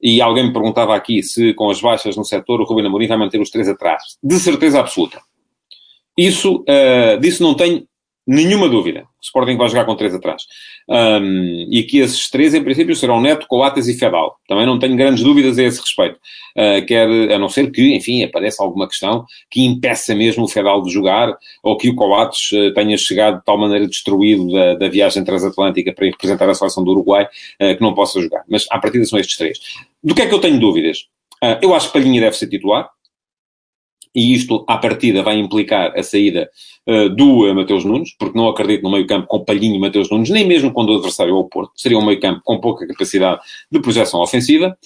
e 0.00 0.20
alguém 0.20 0.46
me 0.46 0.52
perguntava 0.52 0.94
aqui 0.94 1.22
se 1.22 1.52
com 1.54 1.70
as 1.70 1.80
baixas 1.80 2.16
no 2.16 2.24
setor 2.24 2.60
o 2.60 2.64
Rubem 2.64 2.86
Amorim 2.86 3.06
vai 3.06 3.16
manter 3.16 3.40
os 3.40 3.50
três 3.50 3.68
atrás. 3.68 4.02
De 4.22 4.38
certeza 4.38 4.80
absoluta. 4.80 5.20
Isso, 6.16 6.64
uh, 6.68 7.20
disso 7.20 7.42
não 7.42 7.54
tenho 7.54 7.86
nenhuma 8.28 8.68
dúvida. 8.68 9.00
O 9.00 9.24
Sporting 9.24 9.56
vai 9.56 9.68
jogar 9.70 9.86
com 9.86 9.96
três 9.96 10.14
atrás. 10.14 10.42
Um, 10.86 11.66
e 11.70 11.82
que 11.82 11.98
esses 11.98 12.28
três, 12.28 12.52
em 12.52 12.62
princípio, 12.62 12.94
serão 12.94 13.22
Neto, 13.22 13.46
Coates 13.48 13.88
e 13.88 13.98
Fedal. 13.98 14.36
Também 14.46 14.66
não 14.66 14.78
tenho 14.78 14.94
grandes 14.96 15.24
dúvidas 15.24 15.58
a 15.58 15.62
esse 15.62 15.80
respeito. 15.80 16.16
Uh, 16.54 16.84
quer, 16.86 17.08
a 17.32 17.38
não 17.38 17.48
ser 17.48 17.70
que, 17.70 17.94
enfim, 17.94 18.22
apareça 18.22 18.62
alguma 18.62 18.86
questão 18.86 19.24
que 19.50 19.64
impeça 19.64 20.14
mesmo 20.14 20.44
o 20.44 20.48
Fedal 20.48 20.82
de 20.82 20.92
jogar, 20.92 21.34
ou 21.62 21.78
que 21.78 21.88
o 21.88 21.94
Coates 21.94 22.52
uh, 22.52 22.74
tenha 22.74 22.98
chegado 22.98 23.38
de 23.38 23.44
tal 23.46 23.56
maneira 23.56 23.88
destruído 23.88 24.52
da, 24.52 24.74
da 24.74 24.88
viagem 24.88 25.24
transatlântica 25.24 25.94
para 25.94 26.06
ir 26.06 26.10
representar 26.10 26.50
a 26.50 26.54
seleção 26.54 26.84
do 26.84 26.90
Uruguai, 26.90 27.24
uh, 27.24 27.76
que 27.76 27.80
não 27.80 27.94
possa 27.94 28.20
jogar. 28.20 28.44
Mas, 28.46 28.66
à 28.70 28.78
partida, 28.78 29.06
são 29.06 29.18
estes 29.18 29.38
três. 29.38 29.58
Do 30.04 30.14
que 30.14 30.20
é 30.20 30.26
que 30.26 30.34
eu 30.34 30.40
tenho 30.40 30.60
dúvidas? 30.60 31.06
eu 31.62 31.72
acho 31.72 31.86
que 31.86 31.92
Palhinha 31.92 32.20
deve 32.20 32.36
ser 32.36 32.48
titular 32.48 32.90
e 34.14 34.34
isto, 34.34 34.64
à 34.68 34.76
partida, 34.76 35.22
vai 35.22 35.38
implicar 35.38 35.96
a 35.96 36.02
saída 36.02 36.48
uh, 36.86 37.08
do 37.10 37.50
uh, 37.50 37.54
Mateus 37.54 37.84
Nunes, 37.84 38.14
porque 38.18 38.38
não 38.38 38.48
acredito 38.48 38.82
no 38.82 38.90
meio-campo 38.90 39.26
com 39.26 39.44
Palhinho 39.44 39.76
e 39.76 39.78
Mateus 39.78 40.10
Nunes, 40.10 40.30
nem 40.30 40.46
mesmo 40.46 40.72
quando 40.72 40.90
o 40.90 40.94
adversário 40.94 41.34
é 41.34 41.38
o 41.38 41.44
Porto. 41.44 41.72
Seria 41.76 41.98
um 41.98 42.04
meio-campo 42.04 42.40
com 42.44 42.60
pouca 42.60 42.86
capacidade 42.86 43.40
de 43.70 43.80
projeção 43.80 44.20
ofensiva. 44.20 44.76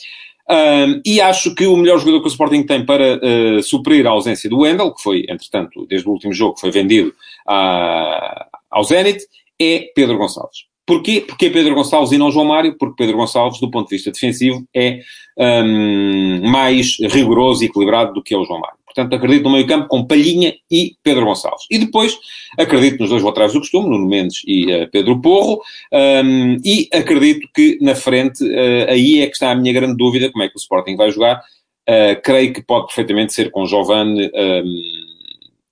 Uh, 0.51 1.01
e 1.07 1.21
acho 1.21 1.55
que 1.55 1.67
o 1.67 1.77
melhor 1.77 1.99
jogador 1.99 2.21
que 2.21 2.27
o 2.27 2.29
Sporting 2.29 2.65
tem 2.65 2.85
para 2.85 3.17
uh, 3.17 3.63
suprir 3.63 4.07
a 4.07 4.11
ausência 4.11 4.51
do 4.51 4.61
Wendel, 4.61 4.93
que 4.93 5.03
foi, 5.03 5.25
entretanto, 5.29 5.87
desde 5.89 6.09
o 6.09 6.13
último 6.13 6.33
jogo, 6.33 6.55
que 6.55 6.61
foi 6.61 6.71
vendido 6.71 7.15
a, 7.47 8.47
ao 8.71 8.83
Zenit, 8.85 9.25
é 9.61 9.91
Pedro 9.95 10.19
Gonçalves. 10.19 10.73
Porquê? 10.85 11.25
Porque 11.27 11.47
é 11.47 11.51
Pedro 11.51 11.75
Gonçalves 11.75 12.13
e 12.13 12.19
não 12.19 12.31
João 12.31 12.45
Mário? 12.45 12.77
Porque 12.77 12.97
Pedro 12.97 13.17
Gonçalves, 13.17 13.61
do 13.61 13.71
ponto 13.71 13.89
de 13.89 13.97
vista 13.97 14.11
defensivo, 14.11 14.67
é 14.75 15.01
um, 15.39 16.51
mais 16.51 16.99
rigoroso 16.99 17.63
e 17.63 17.67
equilibrado 17.67 18.13
do 18.13 18.23
que 18.23 18.35
é 18.35 18.37
o 18.37 18.45
João 18.45 18.61
Mário. 18.61 18.77
Portanto, 18.95 19.15
acredito 19.15 19.45
no 19.45 19.51
meio 19.51 19.67
campo 19.67 19.89
com 19.89 20.07
Palhinha 20.07 20.55
e 20.71 20.95
Pedro 21.03 21.25
Gonçalves. 21.25 21.67
E 21.71 21.79
depois, 21.79 22.19
acredito 22.59 23.01
nos 23.01 23.11
dois 23.11 23.23
laterais 23.23 23.53
do 23.53 23.61
costume, 23.61 23.89
Nuno 23.89 24.07
Mendes 24.07 24.43
e 24.47 24.67
uh, 24.73 24.91
Pedro 24.91 25.21
Porro, 25.21 25.63
um, 25.93 26.57
e 26.65 26.89
acredito 26.93 27.49
que 27.55 27.79
na 27.81 27.95
frente, 27.95 28.45
uh, 28.45 28.91
aí 28.91 29.21
é 29.21 29.27
que 29.27 29.33
está 29.33 29.51
a 29.51 29.55
minha 29.55 29.73
grande 29.73 29.97
dúvida, 29.97 30.31
como 30.31 30.45
é 30.45 30.49
que 30.49 30.57
o 30.57 30.59
Sporting 30.59 30.97
vai 30.97 31.11
jogar. 31.11 31.43
Uh, 31.89 32.21
creio 32.23 32.53
que 32.53 32.63
pode 32.63 32.87
perfeitamente 32.87 33.33
ser 33.33 33.51
com 33.51 33.67
Giovanni 33.67 34.31
um, 34.33 35.12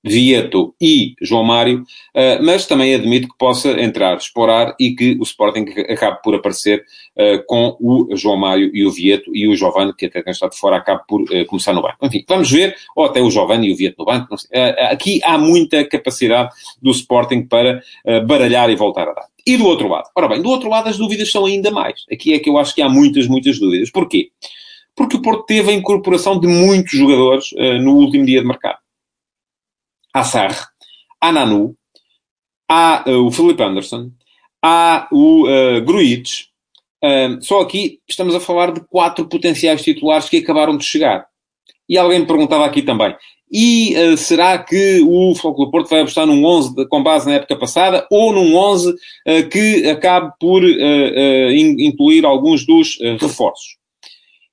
Vieto 0.02 0.74
e 0.80 1.14
João 1.20 1.44
Mário, 1.44 1.80
uh, 1.80 2.42
mas 2.42 2.66
também 2.66 2.94
admito 2.94 3.28
que 3.28 3.36
possa 3.38 3.70
entrar, 3.80 4.16
explorar 4.16 4.74
e 4.80 4.94
que 4.94 5.16
o 5.20 5.22
Sporting 5.22 5.66
acabe 5.88 6.22
por 6.22 6.34
aparecer 6.34 6.84
uh, 7.16 7.44
com 7.46 7.76
o 7.78 8.16
João 8.16 8.36
Mário 8.36 8.70
e 8.72 8.84
o 8.86 8.90
Vieto 8.90 9.30
e 9.34 9.46
o 9.46 9.54
Giovanni, 9.54 9.94
que 9.94 10.06
até 10.06 10.22
tem 10.22 10.32
estado 10.32 10.54
fora, 10.54 10.76
acabe 10.76 11.02
por 11.06 11.22
uh, 11.22 11.46
começar 11.46 11.74
no 11.74 11.82
banco. 11.82 11.98
Enfim, 12.02 12.24
vamos 12.26 12.50
ver, 12.50 12.74
ou 12.96 13.04
até 13.04 13.20
o 13.20 13.30
Giovanni 13.30 13.68
e 13.68 13.72
o 13.72 13.76
Vieto 13.76 13.96
no 13.98 14.04
banco. 14.06 14.34
aqui 14.90 15.20
há 15.22 15.36
muita 15.36 15.84
capacidade 15.84 16.50
do 16.80 16.90
Sporting 16.90 17.42
para 17.42 17.82
baralhar 18.26 18.70
e 18.70 18.76
voltar 18.76 19.08
a 19.08 19.12
dar. 19.12 19.26
E 19.46 19.56
do 19.56 19.66
outro 19.66 19.88
lado? 19.88 20.08
Ora 20.14 20.28
bem, 20.28 20.42
do 20.42 20.48
outro 20.48 20.68
lado 20.68 20.88
as 20.88 20.96
dúvidas 20.96 21.30
são 21.30 21.44
ainda 21.44 21.70
mais. 21.70 22.04
Aqui 22.10 22.32
é 22.32 22.38
que 22.38 22.48
eu 22.48 22.58
acho 22.58 22.74
que 22.74 22.82
há 22.82 22.88
muitas, 22.88 23.26
muitas 23.26 23.58
dúvidas. 23.58 23.90
Porquê? 23.90 24.30
Porque 24.94 25.16
o 25.16 25.22
Porto 25.22 25.44
teve 25.44 25.70
a 25.70 25.74
incorporação 25.74 26.38
de 26.38 26.46
muitos 26.46 26.92
jogadores 26.92 27.50
no 27.82 27.96
último 27.96 28.24
dia 28.24 28.40
de 28.40 28.46
mercado 28.46 28.78
há 30.14 30.24
Sarre, 30.24 30.64
há 31.20 31.32
Nanu, 31.32 31.74
há 32.68 33.04
uh, 33.06 33.26
o 33.26 33.30
Felipe 33.30 33.62
Anderson, 33.62 34.10
há 34.62 35.08
o 35.10 35.46
uh, 35.46 35.82
Gruitch. 35.82 36.44
Uh, 37.02 37.42
só 37.42 37.60
aqui 37.60 37.98
estamos 38.08 38.34
a 38.34 38.40
falar 38.40 38.72
de 38.72 38.80
quatro 38.80 39.26
potenciais 39.26 39.82
titulares 39.82 40.28
que 40.28 40.38
acabaram 40.38 40.76
de 40.76 40.84
chegar. 40.84 41.26
E 41.88 41.98
alguém 41.98 42.20
me 42.20 42.26
perguntava 42.26 42.64
aqui 42.64 42.82
também, 42.82 43.16
e 43.52 43.94
uh, 43.96 44.16
será 44.16 44.58
que 44.58 45.00
o 45.02 45.34
Futebol 45.34 45.70
Porto 45.70 45.90
vai 45.90 46.00
apostar 46.00 46.26
num 46.26 46.44
11 46.44 46.74
de, 46.74 46.86
com 46.86 47.02
base 47.02 47.26
na 47.26 47.34
época 47.34 47.56
passada 47.56 48.06
ou 48.10 48.32
num 48.32 48.54
11 48.54 48.90
uh, 48.90 48.96
que 49.50 49.88
acabe 49.88 50.32
por 50.38 50.62
incluir 50.64 52.24
alguns 52.24 52.64
dos 52.64 52.98
reforços? 53.20 53.79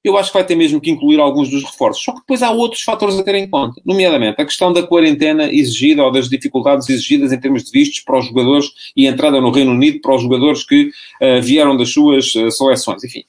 Eu 0.07 0.17
acho 0.17 0.31
que 0.31 0.37
vai 0.37 0.45
ter 0.45 0.55
mesmo 0.55 0.79
que 0.79 0.89
incluir 0.89 1.19
alguns 1.19 1.49
dos 1.49 1.63
reforços. 1.63 2.03
Só 2.03 2.11
que 2.11 2.19
depois 2.19 2.41
há 2.41 2.51
outros 2.51 2.81
fatores 2.81 3.17
a 3.17 3.23
ter 3.23 3.35
em 3.35 3.47
conta, 3.47 3.81
nomeadamente 3.85 4.41
a 4.41 4.45
questão 4.45 4.71
da 4.71 4.83
quarentena 4.83 5.51
exigida 5.51 6.03
ou 6.03 6.11
das 6.11 6.29
dificuldades 6.29 6.89
exigidas 6.89 7.31
em 7.31 7.39
termos 7.39 7.63
de 7.63 7.71
vistos 7.71 7.99
para 8.01 8.19
os 8.19 8.25
jogadores 8.25 8.67
e 8.95 9.05
entrada 9.05 9.41
no 9.41 9.51
Reino 9.51 9.71
Unido 9.71 9.99
para 10.01 10.15
os 10.15 10.21
jogadores 10.21 10.63
que 10.63 10.89
uh, 11.21 11.41
vieram 11.41 11.75
das 11.75 11.91
suas 11.91 12.33
uh, 12.35 12.49
seleções. 12.51 13.03
Enfim, 13.03 13.23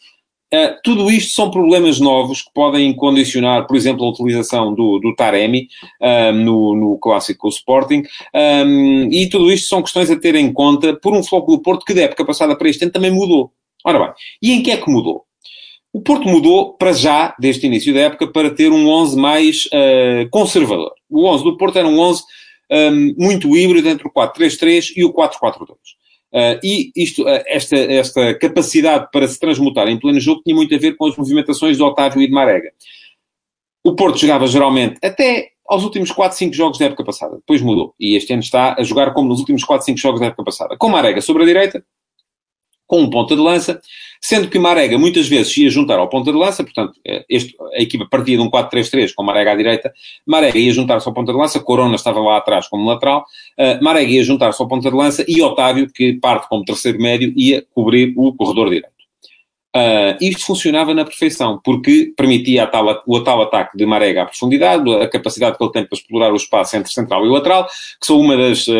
uh, 0.54 0.74
tudo 0.84 1.10
isto 1.10 1.34
são 1.34 1.50
problemas 1.50 2.00
novos 2.00 2.42
que 2.42 2.52
podem 2.52 2.94
condicionar, 2.94 3.66
por 3.66 3.76
exemplo, 3.76 4.04
a 4.04 4.10
utilização 4.10 4.74
do, 4.74 4.98
do 4.98 5.14
Taremi 5.14 5.68
no, 6.34 6.74
no 6.74 6.98
clássico 6.98 7.48
Sporting. 7.48 8.02
Um, 8.34 9.08
e 9.12 9.28
tudo 9.28 9.52
isto 9.52 9.68
são 9.68 9.82
questões 9.82 10.10
a 10.10 10.16
ter 10.18 10.34
em 10.34 10.52
conta 10.52 10.94
por 10.94 11.14
um 11.14 11.22
Floco 11.22 11.52
do 11.52 11.62
Porto 11.62 11.84
que 11.84 11.94
da 11.94 12.02
época 12.02 12.24
passada 12.24 12.56
para 12.56 12.68
este 12.68 12.84
ano 12.84 12.92
também 12.92 13.10
mudou. 13.10 13.52
Ora 13.84 13.98
bem, 13.98 14.12
e 14.42 14.52
em 14.52 14.62
que 14.62 14.70
é 14.70 14.76
que 14.76 14.90
mudou? 14.90 15.27
O 15.92 16.02
Porto 16.02 16.28
mudou 16.28 16.74
para 16.74 16.92
já, 16.92 17.34
desde 17.38 17.66
o 17.66 17.68
início 17.68 17.94
da 17.94 18.00
época, 18.00 18.26
para 18.30 18.50
ter 18.54 18.70
um 18.70 18.88
11 18.88 19.16
mais 19.16 19.66
uh, 19.66 20.28
conservador. 20.30 20.92
O 21.08 21.26
11 21.26 21.44
do 21.44 21.56
Porto 21.56 21.78
era 21.78 21.88
um 21.88 21.98
11 21.98 22.22
um, 22.22 22.76
ehm, 22.76 23.14
muito 23.16 23.56
híbrido 23.56 23.88
entre 23.88 24.06
o 24.06 24.12
4-3-3 24.12 24.92
e 24.96 25.04
o 25.04 25.12
4-4-2. 25.12 25.70
Uh, 25.70 25.76
eh, 26.34 26.60
e 26.62 26.92
isto, 26.94 27.22
uh, 27.22 27.42
esta, 27.46 27.76
esta 27.76 28.34
capacidade 28.34 29.08
para 29.10 29.26
se 29.26 29.40
transmutar 29.40 29.88
em 29.88 29.98
pleno 29.98 30.20
jogo 30.20 30.42
tinha 30.44 30.54
muito 30.54 30.74
a 30.74 30.78
ver 30.78 30.94
com 30.94 31.06
as 31.06 31.16
movimentações 31.16 31.78
de 31.78 31.82
Otávio 31.82 32.20
e 32.20 32.26
de 32.26 32.32
Marega. 32.32 32.70
O 33.82 33.94
Porto 33.94 34.18
jogava 34.18 34.46
geralmente 34.46 34.98
até 35.02 35.52
aos 35.66 35.84
últimos 35.84 36.10
4, 36.10 36.36
5 36.36 36.54
jogos 36.54 36.78
da 36.78 36.86
época 36.86 37.04
passada. 37.04 37.36
Depois 37.36 37.62
mudou. 37.62 37.94
E 37.98 38.14
este 38.14 38.32
ano 38.32 38.42
está 38.42 38.74
a 38.78 38.82
jogar 38.82 39.12
como 39.14 39.28
nos 39.28 39.38
últimos 39.38 39.64
4, 39.64 39.86
5 39.86 39.98
jogos 39.98 40.20
da 40.20 40.26
época 40.26 40.44
passada. 40.44 40.76
Com 40.76 40.88
Marega 40.88 41.20
sobre 41.22 41.42
a 41.42 41.46
direita, 41.46 41.84
com 42.88 43.02
um 43.02 43.10
ponta 43.10 43.36
de 43.36 43.42
lança, 43.42 43.80
sendo 44.20 44.48
que 44.48 44.58
Marega 44.58 44.98
muitas 44.98 45.28
vezes 45.28 45.56
ia 45.58 45.70
juntar 45.70 45.98
ao 45.98 46.08
ponta 46.08 46.32
de 46.32 46.38
lança, 46.38 46.64
portanto, 46.64 46.98
eh, 47.06 47.24
este, 47.28 47.54
a 47.76 47.80
equipa 47.80 48.08
partia 48.10 48.36
de 48.36 48.42
um 48.42 48.50
4-3-3 48.50 49.12
com 49.14 49.22
Marega 49.22 49.52
à 49.52 49.54
direita, 49.54 49.92
Marega 50.26 50.58
ia 50.58 50.72
juntar-se 50.72 51.06
ao 51.06 51.14
ponta 51.14 51.30
de 51.30 51.38
lança, 51.38 51.60
Corona 51.60 51.94
estava 51.94 52.18
lá 52.18 52.38
atrás 52.38 52.66
como 52.66 52.88
lateral, 52.88 53.24
uh, 53.58 53.84
Marega 53.84 54.10
ia 54.10 54.24
juntar-se 54.24 54.60
ao 54.60 54.66
ponta 54.66 54.90
de 54.90 54.96
lança 54.96 55.24
e 55.28 55.40
Otávio, 55.40 55.86
que 55.92 56.14
parte 56.14 56.48
como 56.48 56.64
terceiro 56.64 57.00
médio, 57.00 57.32
ia 57.36 57.64
cobrir 57.74 58.12
o 58.16 58.32
corredor 58.32 58.70
direito. 58.70 58.98
Uh, 59.76 60.16
isto 60.20 60.46
funcionava 60.46 60.94
na 60.94 61.04
perfeição, 61.04 61.60
porque 61.62 62.12
permitia 62.16 62.66
tal, 62.66 63.02
o 63.06 63.20
tal 63.22 63.42
ataque 63.42 63.76
de 63.76 63.84
Marega 63.84 64.22
à 64.22 64.26
profundidade, 64.26 64.90
a 64.94 65.06
capacidade 65.06 65.58
que 65.58 65.62
ele 65.62 65.72
tem 65.72 65.84
para 65.84 65.96
explorar 65.96 66.32
o 66.32 66.36
espaço 66.36 66.74
entre 66.74 66.90
central 66.90 67.24
e 67.26 67.28
lateral, 67.28 67.66
que 67.66 68.06
são 68.06 68.18
uma 68.18 68.34
das 68.36 68.66
uh, 68.66 68.74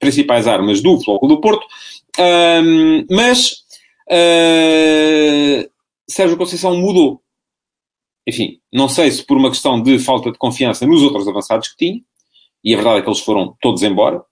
principais 0.00 0.48
armas 0.48 0.82
do 0.82 1.00
Floco 1.00 1.28
do 1.28 1.40
Porto, 1.40 1.64
um, 2.18 3.06
mas 3.10 3.52
uh, 4.10 5.70
Sérgio 6.08 6.36
Conceição 6.36 6.76
mudou. 6.76 7.22
Enfim, 8.26 8.60
não 8.72 8.88
sei 8.88 9.10
se 9.10 9.24
por 9.24 9.36
uma 9.36 9.48
questão 9.48 9.82
de 9.82 9.98
falta 9.98 10.30
de 10.30 10.38
confiança 10.38 10.86
nos 10.86 11.02
outros 11.02 11.26
avançados 11.26 11.68
que 11.68 11.76
tinha, 11.76 12.00
e 12.62 12.74
a 12.74 12.76
verdade 12.76 12.98
é 12.98 13.02
que 13.02 13.08
eles 13.08 13.20
foram 13.20 13.56
todos 13.60 13.82
embora. 13.82 14.22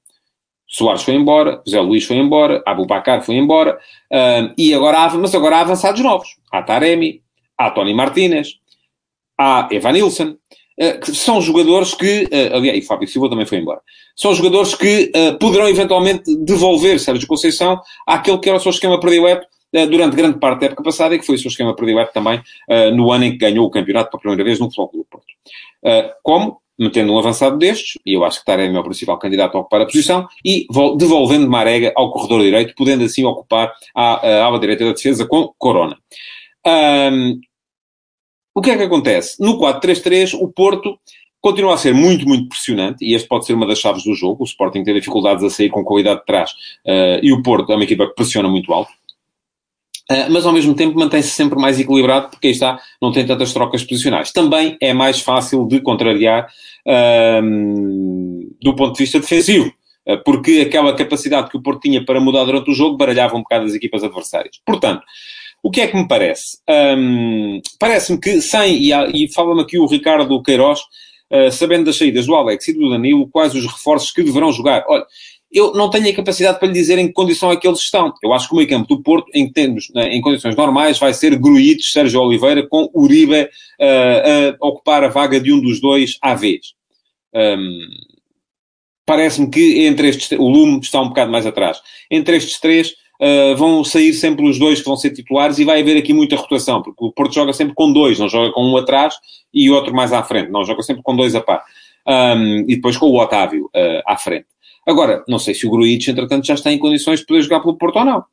Soares 0.68 1.02
foi 1.02 1.14
embora, 1.14 1.62
José 1.64 1.80
Luís 1.80 2.04
foi 2.04 2.16
embora, 2.16 2.62
Abubacar 2.66 3.22
foi 3.22 3.36
embora, 3.36 3.78
uh, 4.12 4.52
e 4.58 4.74
agora 4.74 4.98
há, 4.98 5.14
mas 5.14 5.34
agora 5.34 5.58
há 5.58 5.60
avançados 5.60 6.00
novos. 6.02 6.28
Há 6.52 6.62
Taremi, 6.62 7.22
há 7.56 7.70
Tony 7.70 7.94
Martínez, 7.94 8.58
há 9.38 9.68
Evanilson, 9.70 10.36
que 11.00 11.14
são 11.14 11.40
jogadores 11.40 11.94
que, 11.94 12.24
uh, 12.24 12.56
aliás, 12.56 12.78
e 12.78 12.82
Fábio 12.82 13.08
Silva 13.08 13.30
também 13.30 13.46
foi 13.46 13.58
embora, 13.58 13.80
são 14.14 14.34
jogadores 14.34 14.74
que 14.74 15.10
uh, 15.14 15.38
poderão 15.38 15.68
eventualmente 15.68 16.36
devolver 16.44 17.00
Sérgio 17.00 17.26
Conceição 17.26 17.80
àquele 18.06 18.38
que 18.38 18.48
era 18.48 18.58
o 18.58 18.60
seu 18.60 18.70
esquema 18.70 19.00
predileto 19.00 19.46
durante 19.90 20.16
grande 20.16 20.38
parte 20.38 20.60
da 20.60 20.66
época 20.66 20.82
passada 20.82 21.14
e 21.14 21.18
que 21.18 21.26
foi 21.26 21.34
o 21.34 21.38
seu 21.38 21.48
esquema 21.48 21.74
predileto 21.74 22.10
também 22.14 22.40
no 22.94 23.10
ano 23.10 23.24
em 23.24 23.32
que 23.32 23.36
ganhou 23.36 23.66
o 23.66 23.70
campeonato 23.70 24.10
pela 24.10 24.20
primeira 24.20 24.44
vez 24.44 24.58
no 24.58 24.66
Futebol 24.66 24.88
Clube 24.88 25.06
Porto. 25.10 25.26
como? 26.22 26.62
Metendo 26.78 27.12
um 27.12 27.18
avançado 27.18 27.58
destes, 27.58 27.98
e 28.06 28.14
eu 28.14 28.24
acho 28.24 28.38
que 28.38 28.46
Taremi 28.46 28.74
é 28.76 28.78
o 28.78 28.84
principal 28.84 29.18
candidato 29.18 29.56
a 29.56 29.60
ocupar 29.60 29.82
a 29.82 29.86
posição, 29.86 30.26
e 30.42 30.66
devolvendo 30.96 31.50
Marega 31.50 31.92
ao 31.94 32.10
corredor 32.10 32.40
direito, 32.40 32.74
podendo 32.74 33.04
assim 33.04 33.24
ocupar 33.24 33.72
a, 33.94 34.26
a 34.26 34.44
ala 34.44 34.58
direita 34.58 34.84
da 34.84 34.92
defesa 34.92 35.26
com 35.26 35.52
Corona. 35.58 35.98
Um, 36.66 37.38
o 38.57 38.62
que 38.62 38.71
é 38.71 38.77
que 38.79 38.85
acontece? 38.85 39.37
No 39.38 39.59
4-3-3, 39.59 40.33
o 40.40 40.49
Porto 40.49 40.99
continua 41.42 41.75
a 41.75 41.77
ser 41.77 41.92
muito, 41.92 42.27
muito 42.27 42.49
pressionante, 42.49 43.05
e 43.05 43.12
este 43.12 43.29
pode 43.29 43.45
ser 43.45 43.53
uma 43.53 43.66
das 43.66 43.79
chaves 43.79 44.03
do 44.03 44.14
jogo. 44.14 44.42
O 44.42 44.47
Sporting 44.47 44.83
tem 44.83 44.95
dificuldades 44.95 45.45
a 45.45 45.51
sair 45.51 45.69
com 45.69 45.85
qualidade 45.85 46.21
de 46.21 46.25
trás, 46.25 46.53
uh, 46.87 47.21
e 47.23 47.35
o 47.35 47.42
Porto 47.42 47.71
é 47.71 47.75
uma 47.77 47.85
equipa 47.85 48.07
que 48.07 48.14
pressiona 48.14 48.49
muito 48.49 48.73
alto. 48.73 48.90
Uh, 50.11 50.31
mas 50.31 50.47
ao 50.47 50.55
mesmo 50.55 50.75
tempo 50.75 50.99
mantém-se 50.99 51.29
sempre 51.29 51.59
mais 51.59 51.79
equilibrado, 51.79 52.31
porque 52.31 52.47
aí 52.47 52.53
está, 52.55 52.81
não 53.03 53.12
tem 53.12 53.27
tantas 53.27 53.53
trocas 53.53 53.85
posicionais. 53.85 54.33
Também 54.33 54.79
é 54.81 54.95
mais 54.95 55.21
fácil 55.21 55.66
de 55.66 55.79
contrariar 55.83 56.49
uh, 56.87 57.42
do 58.62 58.75
ponto 58.75 58.95
de 58.95 59.01
vista 59.01 59.21
defensivo, 59.21 59.71
uh, 60.09 60.25
porque 60.25 60.64
aquela 60.66 60.97
capacidade 60.97 61.51
que 61.51 61.59
o 61.59 61.62
Porto 61.62 61.83
tinha 61.83 62.03
para 62.03 62.21
mudar 62.21 62.45
durante 62.45 62.71
o 62.71 62.75
jogo 62.75 62.97
baralhava 62.97 63.37
um 63.37 63.42
bocado 63.42 63.66
as 63.66 63.75
equipas 63.75 64.03
adversárias. 64.03 64.59
Portanto, 64.64 65.03
o 65.66 65.70
que 65.70 65.81
é 65.81 65.88
que 65.88 65.96
me 65.96 66.07
parece? 66.07 66.59
Um, 66.70 67.61
Parece-me 67.76 68.20
que 68.20 68.40
sem, 68.40 68.76
e, 68.76 68.92
e 69.24 69.33
fala-me 69.33 69.62
aqui 69.62 69.76
o 69.81 69.87
Ricardo 69.87 70.40
Queiroz, 70.40 70.79
uh, 71.29 71.50
sabendo 71.50 71.87
das 71.87 71.96
saídas 71.96 72.24
do 72.24 72.37
Alex 72.37 72.68
e 72.68 72.72
do 72.72 72.88
Danilo, 72.88 73.29
quais 73.29 73.52
os 73.52 73.66
reforços 73.66 74.12
que 74.12 74.22
deverão 74.22 74.52
jogar. 74.52 74.85
Olha, 74.87 75.05
eu 75.50 75.74
não 75.74 75.90
tenho 75.90 76.09
a 76.09 76.14
capacidade 76.14 76.61
para 76.61 76.68
lhe 76.68 76.74
dizer 76.74 76.98
em 76.98 77.09
que 77.09 77.12
condição 77.12 77.50
é 77.50 77.57
que 77.57 77.66
eles 77.66 77.81
estão. 77.81 78.14
Eu 78.22 78.33
acho 78.33 78.46
que 78.46 78.55
o 78.55 78.57
meio 78.59 78.68
campo 78.68 78.87
do 78.87 79.02
Porto, 79.02 79.29
em, 79.35 79.50
termos, 79.50 79.90
né, 79.92 80.14
em 80.14 80.20
condições 80.20 80.55
normais, 80.55 81.00
vai 81.00 81.12
ser 81.12 81.37
Gruites, 81.37 81.90
Sérgio 81.90 82.20
Oliveira, 82.20 82.64
com 82.68 82.88
Uribe 82.94 83.42
uh, 83.42 84.57
a 84.61 84.66
ocupar 84.68 85.02
a 85.02 85.09
vaga 85.09 85.40
de 85.40 85.52
um 85.52 85.61
dos 85.61 85.81
dois 85.81 86.16
à 86.22 86.37
vez. 86.37 86.74
Um, 87.35 87.88
Parece-me 89.05 89.48
que 89.48 89.85
entre 89.87 90.09
estes, 90.09 90.31
o 90.38 90.48
Lume 90.48 90.81
está 90.81 91.00
um 91.00 91.09
bocado 91.09 91.31
mais 91.31 91.46
atrás. 91.46 91.81
Entre 92.11 92.37
estes 92.37 92.59
três, 92.59 92.94
uh, 93.20 93.57
vão 93.57 93.85
sair 93.85 94.12
sempre 94.12 94.48
os 94.48 94.59
dois 94.59 94.81
que 94.81 94.87
vão 94.87 94.96
ser 94.96 95.11
titulares 95.11 95.59
e 95.59 95.64
vai 95.64 95.81
haver 95.81 95.96
aqui 95.96 96.12
muita 96.12 96.37
rotação, 96.37 96.83
porque 96.83 97.05
o 97.05 97.12
Porto 97.12 97.35
joga 97.35 97.52
sempre 97.52 97.74
com 97.74 97.92
dois, 97.92 98.18
não 98.18 98.29
joga 98.29 98.52
com 98.52 98.64
um 98.64 98.76
atrás 98.76 99.14
e 99.52 99.70
outro 99.70 99.94
mais 99.94 100.12
à 100.12 100.22
frente, 100.22 100.50
não, 100.50 100.64
joga 100.64 100.83
sempre 100.83 101.02
com 101.02 101.14
dois 101.16 101.35
a 101.35 101.40
par. 101.40 101.62
Um, 102.09 102.61
e 102.68 102.76
depois 102.76 102.96
com 102.96 103.07
o 103.07 103.20
Otávio 103.20 103.64
uh, 103.66 104.02
à 104.07 104.16
frente. 104.16 104.46
Agora, 104.87 105.24
não 105.26 105.38
sei 105.38 105.55
se 105.55 105.66
o 105.66 105.70
Gruitch, 105.70 106.07
entretanto, 106.07 106.46
já 106.46 106.55
está 106.55 106.70
em 106.70 106.79
condições 106.79 107.20
de 107.20 107.26
poder 107.26 107.42
jogar 107.42 107.61
pelo 107.61 107.76
Porto 107.76 107.98
ou 107.98 108.05
não. 108.05 108.24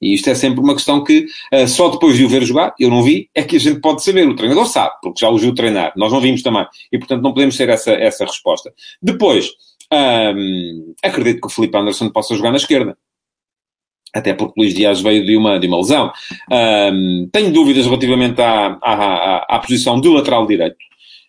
E 0.00 0.14
isto 0.14 0.28
é 0.28 0.34
sempre 0.34 0.60
uma 0.60 0.74
questão 0.74 1.02
que 1.02 1.26
uh, 1.52 1.66
só 1.66 1.88
depois 1.88 2.16
de 2.16 2.24
o 2.24 2.28
ver 2.28 2.44
jogar, 2.44 2.74
eu 2.78 2.88
não 2.88 3.02
vi, 3.02 3.28
é 3.34 3.42
que 3.42 3.56
a 3.56 3.58
gente 3.58 3.80
pode 3.80 4.04
saber. 4.04 4.28
O 4.28 4.36
treinador 4.36 4.66
sabe, 4.66 4.94
porque 5.02 5.20
já 5.20 5.28
o 5.28 5.38
viu 5.38 5.54
treinar. 5.54 5.92
Nós 5.96 6.12
não 6.12 6.20
vimos 6.20 6.42
também. 6.42 6.66
E, 6.92 6.98
portanto, 6.98 7.22
não 7.22 7.32
podemos 7.32 7.56
ter 7.56 7.68
essa, 7.68 7.92
essa 7.92 8.24
resposta. 8.24 8.72
Depois, 9.02 9.50
um, 9.92 10.94
acredito 11.02 11.40
que 11.40 11.46
o 11.46 11.50
Felipe 11.50 11.76
Anderson 11.76 12.10
possa 12.10 12.34
jogar 12.34 12.50
na 12.50 12.58
esquerda 12.58 12.96
até 14.16 14.32
porque 14.32 14.58
Luís 14.58 14.74
Dias 14.74 15.00
veio 15.00 15.24
de 15.24 15.36
uma, 15.36 15.58
de 15.58 15.66
uma 15.66 15.76
lesão. 15.76 16.10
Um, 16.50 17.28
tenho 17.30 17.52
dúvidas 17.52 17.84
relativamente 17.84 18.40
à, 18.40 18.78
à, 18.82 18.94
à, 18.94 19.36
à 19.56 19.58
posição 19.58 20.00
do 20.00 20.12
lateral 20.12 20.46
direito. 20.46 20.76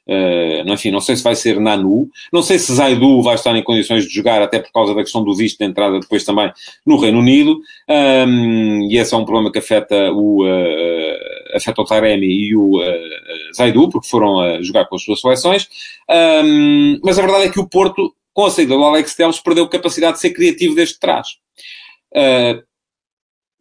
Uh, 0.08 0.64
enfim, 0.72 0.90
não 0.90 1.02
sei 1.02 1.18
se 1.18 1.24
vai 1.24 1.36
ser 1.36 1.60
Nanu, 1.60 2.08
não 2.32 2.42
sei 2.42 2.58
se 2.58 2.74
Zaidu 2.74 3.22
vai 3.22 3.36
estar 3.36 3.54
em 3.58 3.62
condições 3.62 4.08
de 4.08 4.14
jogar, 4.14 4.42
até 4.42 4.58
por 4.58 4.72
causa 4.72 4.96
da 4.96 5.02
questão 5.02 5.22
do 5.22 5.36
visto 5.36 5.58
de 5.58 5.66
entrada 5.66 6.00
depois 6.00 6.24
também 6.24 6.50
no 6.86 6.96
Reino 6.96 7.20
Unido, 7.20 7.60
um, 7.90 8.88
e 8.90 8.98
esse 8.98 9.14
é 9.14 9.18
um 9.18 9.26
problema 9.26 9.52
que 9.52 9.60
afeta 9.60 10.10
o, 10.14 10.46
uh, 10.46 11.56
afeta 11.58 11.82
o 11.82 11.84
Taremi 11.84 12.26
e 12.26 12.56
o 12.56 12.78
uh, 12.78 13.54
Zaidu, 13.54 13.90
porque 13.90 14.08
foram 14.08 14.40
a 14.40 14.62
jogar 14.62 14.86
com 14.86 14.96
as 14.96 15.04
suas 15.04 15.20
seleções. 15.20 15.68
Um, 16.10 17.02
mas 17.04 17.20
a 17.20 17.22
verdade 17.22 17.44
é 17.44 17.50
que 17.50 17.60
o 17.60 17.68
Porto, 17.68 18.14
com 18.34 18.46
a 18.46 18.50
saída 18.50 18.76
do 18.76 18.84
Alex 18.86 19.14
Teles, 19.14 19.42
perdeu 19.42 19.68
capacidade 19.68 20.14
de 20.14 20.22
ser 20.22 20.30
criativo 20.30 20.74
desde 20.74 20.98
trás. 20.98 21.28
Uh, 22.16 22.64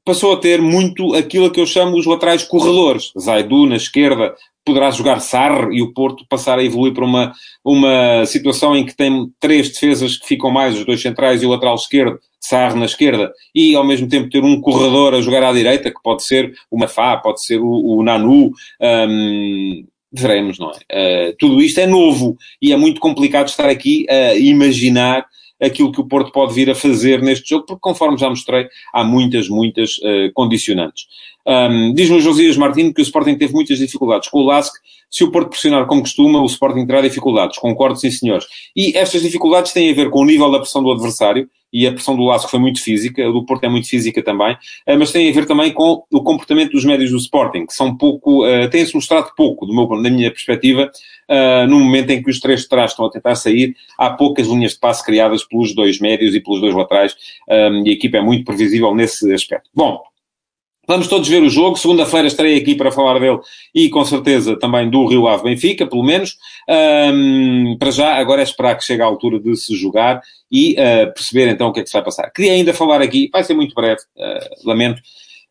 passou 0.06 0.32
a 0.32 0.36
ter 0.36 0.62
muito 0.62 1.14
aquilo 1.14 1.50
que 1.50 1.60
eu 1.60 1.66
chamo 1.66 1.98
os 1.98 2.06
laterais 2.06 2.44
corredores. 2.44 3.10
Zaidu 3.18 3.66
na 3.66 3.74
esquerda 3.74 4.34
poderá 4.64 4.90
jogar 4.92 5.20
Sarre 5.20 5.76
e 5.76 5.82
o 5.82 5.92
Porto 5.92 6.24
passar 6.28 6.60
a 6.60 6.64
evoluir 6.64 6.94
para 6.94 7.04
uma, 7.04 7.32
uma 7.64 8.24
situação 8.24 8.76
em 8.76 8.86
que 8.86 8.96
tem 8.96 9.28
três 9.40 9.68
defesas 9.68 10.16
que 10.16 10.26
ficam 10.26 10.50
mais, 10.50 10.78
os 10.78 10.86
dois 10.86 11.02
centrais 11.02 11.42
e 11.42 11.46
o 11.46 11.50
lateral 11.50 11.74
esquerdo, 11.74 12.20
Sarre 12.40 12.78
na 12.78 12.86
esquerda, 12.86 13.32
e 13.52 13.74
ao 13.74 13.84
mesmo 13.84 14.08
tempo 14.08 14.30
ter 14.30 14.44
um 14.44 14.60
corredor 14.60 15.12
a 15.14 15.20
jogar 15.20 15.42
à 15.42 15.52
direita, 15.52 15.90
que 15.90 16.02
pode 16.02 16.22
ser 16.22 16.54
o 16.70 16.78
Mafá, 16.78 17.16
pode 17.16 17.44
ser 17.44 17.60
o, 17.60 17.96
o 17.96 18.02
Nanu, 18.04 18.52
um, 18.80 19.84
veremos, 20.12 20.58
não 20.58 20.70
é? 20.70 21.30
Uh, 21.30 21.36
tudo 21.36 21.60
isto 21.60 21.80
é 21.80 21.86
novo 21.86 22.36
e 22.62 22.72
é 22.72 22.76
muito 22.76 23.00
complicado 23.00 23.48
estar 23.48 23.68
aqui 23.68 24.06
a 24.08 24.36
imaginar 24.36 25.26
aquilo 25.60 25.92
que 25.92 26.00
o 26.00 26.06
Porto 26.06 26.30
pode 26.32 26.54
vir 26.54 26.70
a 26.70 26.74
fazer 26.74 27.22
neste 27.22 27.48
jogo, 27.48 27.66
porque 27.66 27.80
conforme 27.80 28.18
já 28.18 28.28
mostrei, 28.28 28.66
há 28.92 29.02
muitas, 29.02 29.48
muitas 29.48 29.98
uh, 29.98 30.32
condicionantes. 30.34 31.06
Um, 31.46 31.94
Diz-me 31.94 32.16
o 32.16 32.20
Josias 32.20 32.56
Martins 32.56 32.92
que 32.92 33.00
o 33.00 33.02
Sporting 33.02 33.36
teve 33.36 33.52
muitas 33.52 33.78
dificuldades 33.78 34.28
com 34.28 34.40
o 34.40 34.44
LASC. 34.44 34.74
Se 35.08 35.22
o 35.22 35.30
Porto 35.30 35.50
pressionar 35.50 35.86
como 35.86 36.00
costuma, 36.00 36.40
o 36.40 36.46
Sporting 36.46 36.84
terá 36.86 37.00
dificuldades. 37.00 37.58
Concordo, 37.58 37.96
sim, 37.96 38.10
senhores. 38.10 38.46
E 38.74 38.96
estas 38.96 39.22
dificuldades 39.22 39.72
têm 39.72 39.90
a 39.90 39.94
ver 39.94 40.10
com 40.10 40.20
o 40.20 40.24
nível 40.24 40.50
da 40.50 40.58
pressão 40.58 40.82
do 40.82 40.90
adversário, 40.90 41.48
e 41.76 41.86
a 41.86 41.92
pressão 41.92 42.16
do 42.16 42.24
LASC 42.24 42.48
foi 42.48 42.58
muito 42.58 42.82
física, 42.82 43.22
a 43.22 43.30
do 43.30 43.44
Porto 43.44 43.64
é 43.64 43.68
muito 43.68 43.86
física 43.86 44.22
também, 44.22 44.56
eh, 44.86 44.96
mas 44.96 45.12
tem 45.12 45.28
a 45.28 45.32
ver 45.32 45.44
também 45.44 45.70
com 45.74 46.02
o 46.10 46.22
comportamento 46.22 46.72
dos 46.72 46.86
médios 46.86 47.10
do 47.10 47.18
Sporting, 47.18 47.66
que 47.66 47.74
são 47.74 47.94
pouco, 47.94 48.46
uh, 48.46 48.70
têm-se 48.70 48.94
mostrado 48.94 49.28
pouco, 49.36 49.66
do 49.66 49.74
meu, 49.74 49.86
da 50.02 50.08
minha 50.08 50.30
perspectiva, 50.30 50.90
uh, 51.28 51.66
no 51.68 51.78
momento 51.78 52.10
em 52.12 52.22
que 52.22 52.30
os 52.30 52.40
três 52.40 52.62
de 52.62 52.68
trás 52.68 52.92
estão 52.92 53.04
a 53.04 53.10
tentar 53.10 53.34
sair, 53.34 53.76
há 53.98 54.08
poucas 54.08 54.46
linhas 54.46 54.72
de 54.72 54.78
passe 54.78 55.04
criadas 55.04 55.44
pelos 55.44 55.74
dois 55.74 56.00
médios 56.00 56.34
e 56.34 56.40
pelos 56.40 56.62
dois 56.62 56.74
laterais, 56.74 57.14
e 57.84 57.90
a 57.90 57.92
equipa 57.92 58.16
é 58.16 58.22
muito 58.22 58.46
previsível 58.46 58.94
nesse 58.94 59.30
aspecto. 59.34 59.68
Bom, 59.74 60.00
Vamos 60.86 61.08
todos 61.08 61.28
ver 61.28 61.42
o 61.42 61.50
jogo. 61.50 61.76
Segunda-feira 61.76 62.28
estarei 62.28 62.56
aqui 62.56 62.76
para 62.76 62.92
falar 62.92 63.18
dele 63.18 63.40
e 63.74 63.90
com 63.90 64.04
certeza 64.04 64.56
também 64.56 64.88
do 64.88 65.04
Rio 65.06 65.26
Ave 65.26 65.42
Benfica, 65.42 65.84
pelo 65.86 66.04
menos. 66.04 66.36
Um, 66.68 67.76
para 67.76 67.90
já, 67.90 68.14
agora 68.14 68.40
é 68.40 68.44
esperar 68.44 68.76
que 68.76 68.84
chegue 68.84 69.02
a 69.02 69.06
altura 69.06 69.40
de 69.40 69.56
se 69.56 69.74
jogar 69.74 70.20
e 70.50 70.74
uh, 70.74 71.12
perceber 71.12 71.48
então 71.48 71.68
o 71.68 71.72
que 71.72 71.80
é 71.80 71.82
que 71.82 71.88
se 71.88 71.92
vai 71.92 72.04
passar. 72.04 72.30
Queria 72.30 72.52
ainda 72.52 72.72
falar 72.72 73.02
aqui, 73.02 73.28
vai 73.32 73.42
ser 73.42 73.54
muito 73.54 73.74
breve, 73.74 74.00
uh, 74.16 74.68
lamento, 74.68 75.02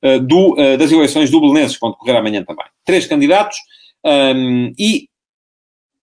uh, 0.04 0.20
do, 0.22 0.56
das 0.78 0.92
eleições 0.92 1.30
do 1.30 1.42
Belenenses, 1.42 1.76
que 1.76 1.82
vão 1.82 1.92
decorrer 1.92 2.16
amanhã 2.16 2.42
também. 2.44 2.66
Três 2.86 3.06
candidatos 3.06 3.58
um, 4.06 4.72
e 4.80 5.10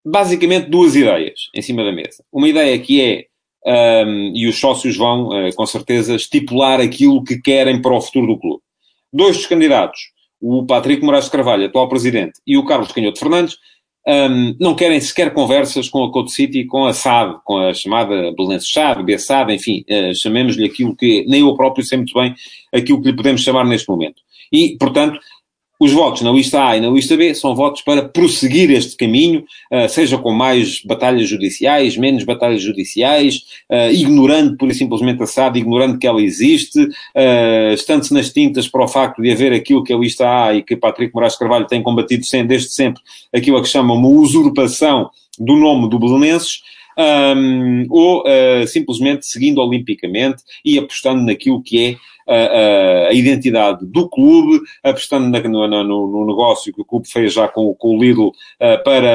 basicamente 0.05 0.68
duas 0.68 0.95
ideias 0.95 1.49
em 1.55 1.62
cima 1.62 1.83
da 1.83 1.92
mesa. 1.92 2.23
Uma 2.31 2.49
ideia 2.49 2.79
que 2.79 3.01
é 3.01 4.05
um, 4.05 4.33
e 4.35 4.47
os 4.47 4.59
sócios 4.59 4.97
vão, 4.97 5.31
com 5.55 5.66
certeza, 5.66 6.16
estipular 6.16 6.81
aquilo 6.81 7.23
que 7.23 7.40
querem 7.40 7.81
para 7.81 7.95
o 7.95 8.01
futuro 8.01 8.27
do 8.27 8.38
clube 8.38 8.62
dois 9.12 9.37
dos 9.37 9.46
candidatos, 9.46 10.01
o 10.40 10.64
Patrick 10.66 11.05
Moraes 11.05 11.27
de 11.27 11.31
Carvalho, 11.31 11.66
atual 11.66 11.88
presidente, 11.88 12.40
e 12.46 12.57
o 12.57 12.64
Carlos 12.64 12.92
Canhoto 12.92 13.18
Fernandes, 13.18 13.57
um, 14.07 14.57
não 14.59 14.75
querem 14.75 15.01
sequer 15.01 15.33
conversas 15.33 15.88
com 15.88 16.03
a 16.03 16.11
Code 16.11 16.33
City, 16.33 16.64
com 16.64 16.87
a 16.87 16.92
SAD, 16.92 17.37
com 17.44 17.59
a 17.59 17.72
chamada 17.72 18.33
Belenenses 18.37 18.72
SAD, 18.72 19.05
BSAD, 19.05 19.55
enfim, 19.55 19.85
uh, 19.88 20.14
chamemos-lhe 20.14 20.66
aquilo 20.66 20.96
que, 20.96 21.25
nem 21.29 21.40
eu 21.42 21.55
próprio 21.55 21.85
sei 21.85 21.98
muito 21.98 22.12
bem 22.14 22.35
aquilo 22.75 23.01
que 23.01 23.11
lhe 23.11 23.16
podemos 23.16 23.42
chamar 23.42 23.64
neste 23.64 23.88
momento. 23.88 24.20
E, 24.53 24.77
portanto, 24.79 25.18
os 25.83 25.92
votos 25.92 26.23
na 26.23 26.31
lista 26.31 26.64
A 26.64 26.77
e 26.77 26.81
na 26.81 26.88
lista 26.88 27.16
B 27.16 27.35
são 27.35 27.57
votos 27.57 27.83
para 27.83 28.09
prosseguir 28.09 28.71
este 28.71 28.97
caminho, 28.97 29.45
uh, 29.73 29.88
seja 29.88 30.16
com 30.16 30.31
mais 30.31 30.81
batalhas 30.85 31.29
judiciais, 31.29 31.97
menos 31.97 32.23
batalhas 32.23 32.62
judiciais, 32.62 33.42
uh, 33.68 33.92
ignorando 33.92 34.57
por 34.57 34.71
e 34.71 34.75
simplesmente 34.75 35.21
a 35.25 35.27
SAD, 35.27 35.59
ignorando 35.59 35.99
que 35.99 36.07
ela 36.07 36.23
existe, 36.23 36.79
uh, 36.81 37.75
estando-se 37.75 38.14
nas 38.14 38.33
tintas 38.33 38.68
para 38.68 38.85
o 38.85 38.87
facto 38.88 39.21
de 39.21 39.33
haver 39.33 39.53
aquilo 39.53 39.83
que 39.83 39.92
a 39.92 39.97
lista 39.97 40.25
A 40.25 40.55
e 40.55 40.62
que 40.62 40.77
Patrick 40.77 41.12
Moraes 41.12 41.37
Carvalho 41.37 41.66
tem 41.66 41.83
combatido 41.83 42.23
desde 42.47 42.71
sempre, 42.71 43.03
aquilo 43.35 43.57
a 43.57 43.62
que 43.62 43.68
chama 43.68 43.92
uma 43.92 44.09
usurpação 44.09 45.11
do 45.37 45.57
nome 45.57 45.90
do 45.90 45.99
Belenenses, 45.99 46.62
um, 46.97 47.87
ou 47.90 48.23
uh, 48.23 48.66
simplesmente 48.68 49.27
seguindo 49.27 49.59
olimpicamente 49.59 50.42
e 50.64 50.79
apostando 50.79 51.23
naquilo 51.25 51.62
que 51.62 51.85
é 51.85 51.97
a, 52.28 53.08
a, 53.08 53.12
identidade 53.12 53.85
do 53.87 54.08
clube, 54.08 54.61
apostando 54.82 55.28
na, 55.28 55.40
no, 55.48 55.87
no, 55.87 56.26
negócio 56.26 56.72
que 56.72 56.80
o 56.80 56.85
clube 56.85 57.08
fez 57.08 57.32
já 57.32 57.48
com, 57.48 57.74
com 57.74 57.96
o 57.96 58.02
Lidl 58.02 58.28
uh, 58.28 58.82
para 58.85 59.08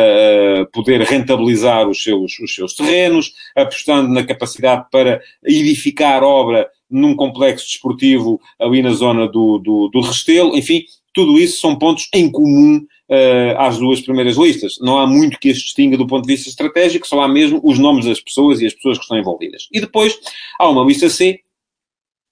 uh, 0.62 0.72
poder 0.72 1.02
rentabilizar 1.02 1.88
os 1.88 2.02
seus, 2.02 2.40
os 2.40 2.54
seus 2.54 2.74
terrenos, 2.74 3.34
apostando 3.56 4.10
na 4.10 4.24
capacidade 4.24 4.86
para 4.92 5.22
edificar 5.44 6.24
obra 6.24 6.68
num 6.90 7.16
complexo 7.16 7.66
desportivo 7.68 8.40
ali 8.60 8.82
na 8.82 8.92
zona 8.92 9.28
do, 9.28 9.58
do, 9.60 9.90
do 9.90 10.02
Restelo, 10.02 10.56
enfim, 10.56 10.84
tudo 11.14 11.38
isso 11.40 11.60
são 11.60 11.76
pontos 11.76 12.08
em 12.14 12.32
comum 12.32 12.78
uh, 13.10 13.58
às 13.58 13.78
duas 13.78 14.02
primeiras 14.02 14.38
listas. 14.38 14.76
Não 14.80 15.00
há 15.00 15.08
muito 15.08 15.40
que 15.40 15.50
as 15.50 15.58
distinga 15.58 15.98
do 15.98 16.08
ponto 16.08 16.28
de 16.28 16.34
vista 16.34 16.50
estratégico, 16.50 17.08
só 17.08 17.22
há 17.22 17.28
mesmo 17.28 17.60
os 17.64 17.80
nomes 17.80 18.06
das 18.06 18.22
pessoas 18.22 18.62
e 18.62 18.66
as 18.66 18.74
pessoas 18.74 18.98
que 18.98 19.04
estão 19.04 19.18
envolvidas. 19.18 19.68
E 19.72 19.80
depois 19.80 20.18
há 20.60 20.70
uma 20.70 20.86
lista 20.86 21.10
C, 21.10 21.40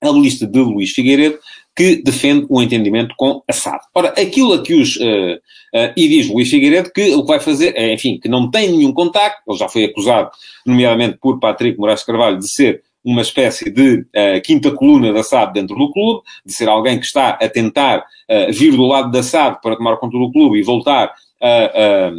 a 0.08 0.12
lista 0.12 0.46
de 0.46 0.60
Luís 0.60 0.92
Figueiredo, 0.92 1.38
que 1.76 2.02
defende 2.02 2.46
o 2.50 2.62
entendimento 2.62 3.14
com 3.18 3.44
Assad. 3.48 3.80
Ora, 3.94 4.10
aquilo 4.10 4.54
a 4.54 4.64
que 4.64 4.74
os... 4.74 4.96
Uh, 4.96 5.36
uh, 5.74 5.94
e 5.96 6.08
diz 6.08 6.30
Luís 6.30 6.50
Figueiredo 6.50 6.92
que 6.92 7.14
o 7.14 7.22
que 7.22 7.28
vai 7.28 7.40
fazer 7.40 7.74
é, 7.76 7.94
enfim, 7.94 8.18
que 8.18 8.30
não 8.30 8.50
tem 8.50 8.72
nenhum 8.72 8.94
contacto, 8.94 9.42
ele 9.48 9.58
já 9.58 9.68
foi 9.68 9.84
acusado, 9.84 10.32
nomeadamente 10.66 11.18
por 11.18 11.40
Patrick 11.40 11.78
Moraes 11.78 12.04
Carvalho, 12.04 12.40
de 12.40 12.50
ser 12.50 12.82
uma 13.04 13.22
espécie 13.22 13.70
de 13.70 14.00
uh, 14.00 14.42
quinta 14.44 14.72
coluna 14.72 15.12
da 15.12 15.22
SAD 15.22 15.54
dentro 15.54 15.76
do 15.76 15.92
clube, 15.92 16.22
de 16.46 16.54
ser 16.54 16.70
alguém 16.70 17.00
que 17.00 17.06
está 17.06 17.32
a 17.32 17.50
tentar 17.50 18.04
vir 18.50 18.76
do 18.76 18.88
lado 18.88 19.12
da 19.12 19.22
SAD 19.22 19.62
para 19.62 19.76
tomar 19.76 19.98
conta 19.98 20.18
do 20.18 20.32
clube 20.32 20.58
e 20.58 20.64
voltar 20.64 21.14
a, 21.40 21.48
a, 21.48 22.12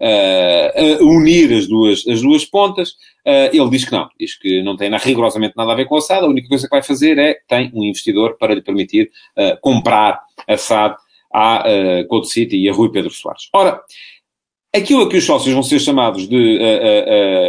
a 0.00 1.02
unir 1.02 1.52
as 1.52 1.66
duas, 1.66 2.06
as 2.06 2.22
duas 2.22 2.44
pontas. 2.44 2.90
Uh, 3.26 3.50
ele 3.52 3.70
diz 3.70 3.84
que 3.84 3.92
não, 3.92 4.08
diz 4.18 4.38
que 4.38 4.62
não 4.62 4.76
tem 4.76 4.90
rigorosamente 4.96 5.54
nada 5.56 5.72
a 5.72 5.74
ver 5.74 5.86
com 5.86 5.96
a 5.96 6.00
SAD, 6.00 6.24
a 6.24 6.28
única 6.28 6.48
coisa 6.48 6.64
que 6.64 6.74
vai 6.74 6.82
fazer 6.82 7.18
é 7.18 7.38
tem 7.46 7.70
um 7.74 7.84
investidor 7.84 8.36
para 8.38 8.54
lhe 8.54 8.62
permitir 8.62 9.10
comprar 9.60 10.20
a 10.46 10.56
SAD 10.56 10.96
à 11.32 11.64
uh, 11.68 12.06
Code 12.08 12.30
City 12.30 12.56
e 12.56 12.68
a 12.68 12.72
Rui 12.72 12.90
Pedro 12.90 13.10
Soares. 13.10 13.48
Ora, 13.52 13.80
aquilo 14.74 15.02
a 15.02 15.08
que 15.08 15.16
os 15.16 15.24
sócios 15.24 15.52
vão 15.52 15.62
ser 15.62 15.78
chamados 15.78 16.28
de, 16.28 16.58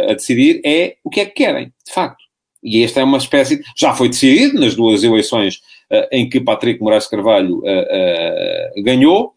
a, 0.08 0.12
decidir 0.12 0.60
é 0.64 0.96
o 1.02 1.08
que 1.08 1.20
é 1.20 1.24
que 1.24 1.32
querem, 1.32 1.72
de 1.86 1.92
facto. 1.92 2.30
E 2.62 2.82
esta 2.84 3.00
é 3.00 3.04
uma 3.04 3.18
espécie, 3.18 3.60
já 3.76 3.94
foi 3.94 4.08
decidido 4.08 4.60
nas 4.60 4.74
duas 4.74 5.02
eleições 5.02 5.56
uh, 5.90 6.06
em 6.12 6.28
que 6.28 6.40
Patrick 6.40 6.80
Moraes 6.80 7.06
Carvalho 7.06 7.58
uh, 7.58 8.78
uh, 8.78 8.82
ganhou. 8.82 9.34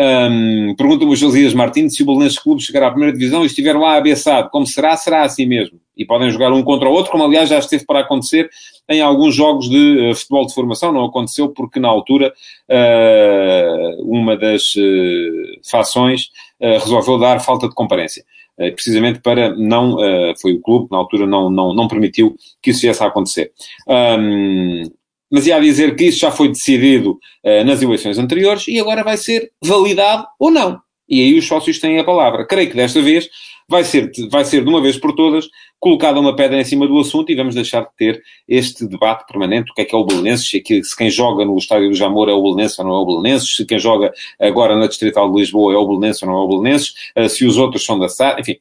Um, 0.00 0.74
Pergunta-me 0.76 1.12
o 1.12 1.16
Josias 1.16 1.52
Martins 1.52 1.94
se 1.94 2.02
o 2.02 2.06
Belenenses 2.06 2.38
Clube 2.38 2.62
chegar 2.62 2.86
à 2.86 2.90
primeira 2.90 3.12
divisão 3.12 3.42
e 3.42 3.46
estiver 3.46 3.76
lá 3.76 3.98
abeçado. 3.98 4.48
Como 4.48 4.66
será? 4.66 4.96
Será 4.96 5.24
assim 5.24 5.44
mesmo. 5.44 5.78
E 5.94 6.06
podem 6.06 6.30
jogar 6.30 6.50
um 6.52 6.62
contra 6.62 6.88
o 6.88 6.92
outro, 6.92 7.12
como 7.12 7.24
aliás 7.24 7.50
já 7.50 7.58
esteve 7.58 7.84
para 7.84 8.00
acontecer 8.00 8.48
em 8.88 9.02
alguns 9.02 9.34
jogos 9.34 9.68
de 9.68 10.10
uh, 10.10 10.14
futebol 10.14 10.46
de 10.46 10.54
formação. 10.54 10.90
Não 10.90 11.04
aconteceu 11.04 11.50
porque 11.50 11.78
na 11.78 11.88
altura 11.88 12.32
uh, 12.70 14.02
uma 14.10 14.38
das 14.38 14.74
uh, 14.76 15.60
fações 15.70 16.30
resolveu 16.60 17.18
dar 17.18 17.40
falta 17.40 17.66
de 17.68 17.74
comparência. 17.74 18.22
precisamente 18.58 19.20
para 19.20 19.56
não, 19.56 19.96
foi 20.38 20.52
o 20.52 20.60
clube 20.60 20.88
na 20.90 20.98
altura 20.98 21.26
não, 21.26 21.48
não, 21.48 21.72
não 21.72 21.88
permitiu 21.88 22.36
que 22.60 22.70
isso 22.70 22.82
viesse 22.82 23.02
a 23.02 23.06
acontecer. 23.06 23.50
Um, 23.88 24.82
mas 25.30 25.46
ia 25.46 25.60
dizer 25.60 25.94
que 25.94 26.04
isso 26.04 26.18
já 26.18 26.30
foi 26.30 26.48
decidido 26.48 27.18
uh, 27.44 27.64
nas 27.64 27.80
eleições 27.80 28.18
anteriores 28.18 28.66
e 28.68 28.78
agora 28.80 29.04
vai 29.04 29.16
ser 29.16 29.52
validado 29.62 30.26
ou 30.38 30.50
não. 30.50 30.80
E 31.08 31.20
aí 31.20 31.38
os 31.38 31.46
sócios 31.46 31.78
têm 31.78 31.98
a 31.98 32.04
palavra. 32.04 32.46
Creio 32.46 32.70
que 32.70 32.76
desta 32.76 33.02
vez 33.02 33.28
vai 33.68 33.84
ser, 33.84 34.10
vai 34.30 34.44
ser 34.44 34.62
de 34.62 34.68
uma 34.68 34.80
vez 34.80 34.96
por 34.96 35.12
todas 35.14 35.48
colocada 35.80 36.20
uma 36.20 36.36
pedra 36.36 36.60
em 36.60 36.64
cima 36.64 36.86
do 36.86 36.98
assunto 36.98 37.32
e 37.32 37.34
vamos 37.34 37.54
deixar 37.54 37.80
de 37.80 37.88
ter 37.96 38.22
este 38.46 38.86
debate 38.86 39.26
permanente. 39.26 39.70
O 39.70 39.74
que 39.74 39.80
é 39.80 39.84
que 39.84 39.94
é 39.94 39.98
o 39.98 40.04
Belenenses? 40.04 40.48
Se, 40.48 40.58
é 40.58 40.82
se 40.82 40.94
quem 40.94 41.10
joga 41.10 41.44
no 41.44 41.56
Estádio 41.56 41.88
do 41.88 41.94
Jamor 41.94 42.28
é 42.28 42.32
o 42.32 42.42
Belenenses 42.42 42.78
ou 42.78 42.84
não 42.84 42.94
é 42.94 42.98
o 42.98 43.06
Belenenses? 43.06 43.56
Se 43.56 43.64
quem 43.64 43.78
joga 43.78 44.12
agora 44.38 44.76
na 44.76 44.86
Distrital 44.86 45.32
de 45.32 45.38
Lisboa 45.38 45.72
é 45.72 45.76
o 45.76 45.86
Belenenses 45.86 46.22
ou 46.22 46.28
não 46.28 46.36
é 46.36 46.42
o 46.42 46.48
Belenenses? 46.48 46.94
Uh, 47.16 47.28
se 47.28 47.46
os 47.46 47.56
outros 47.56 47.84
são 47.84 47.98
da 47.98 48.08
SAD? 48.08 48.42
Enfim, 48.42 48.56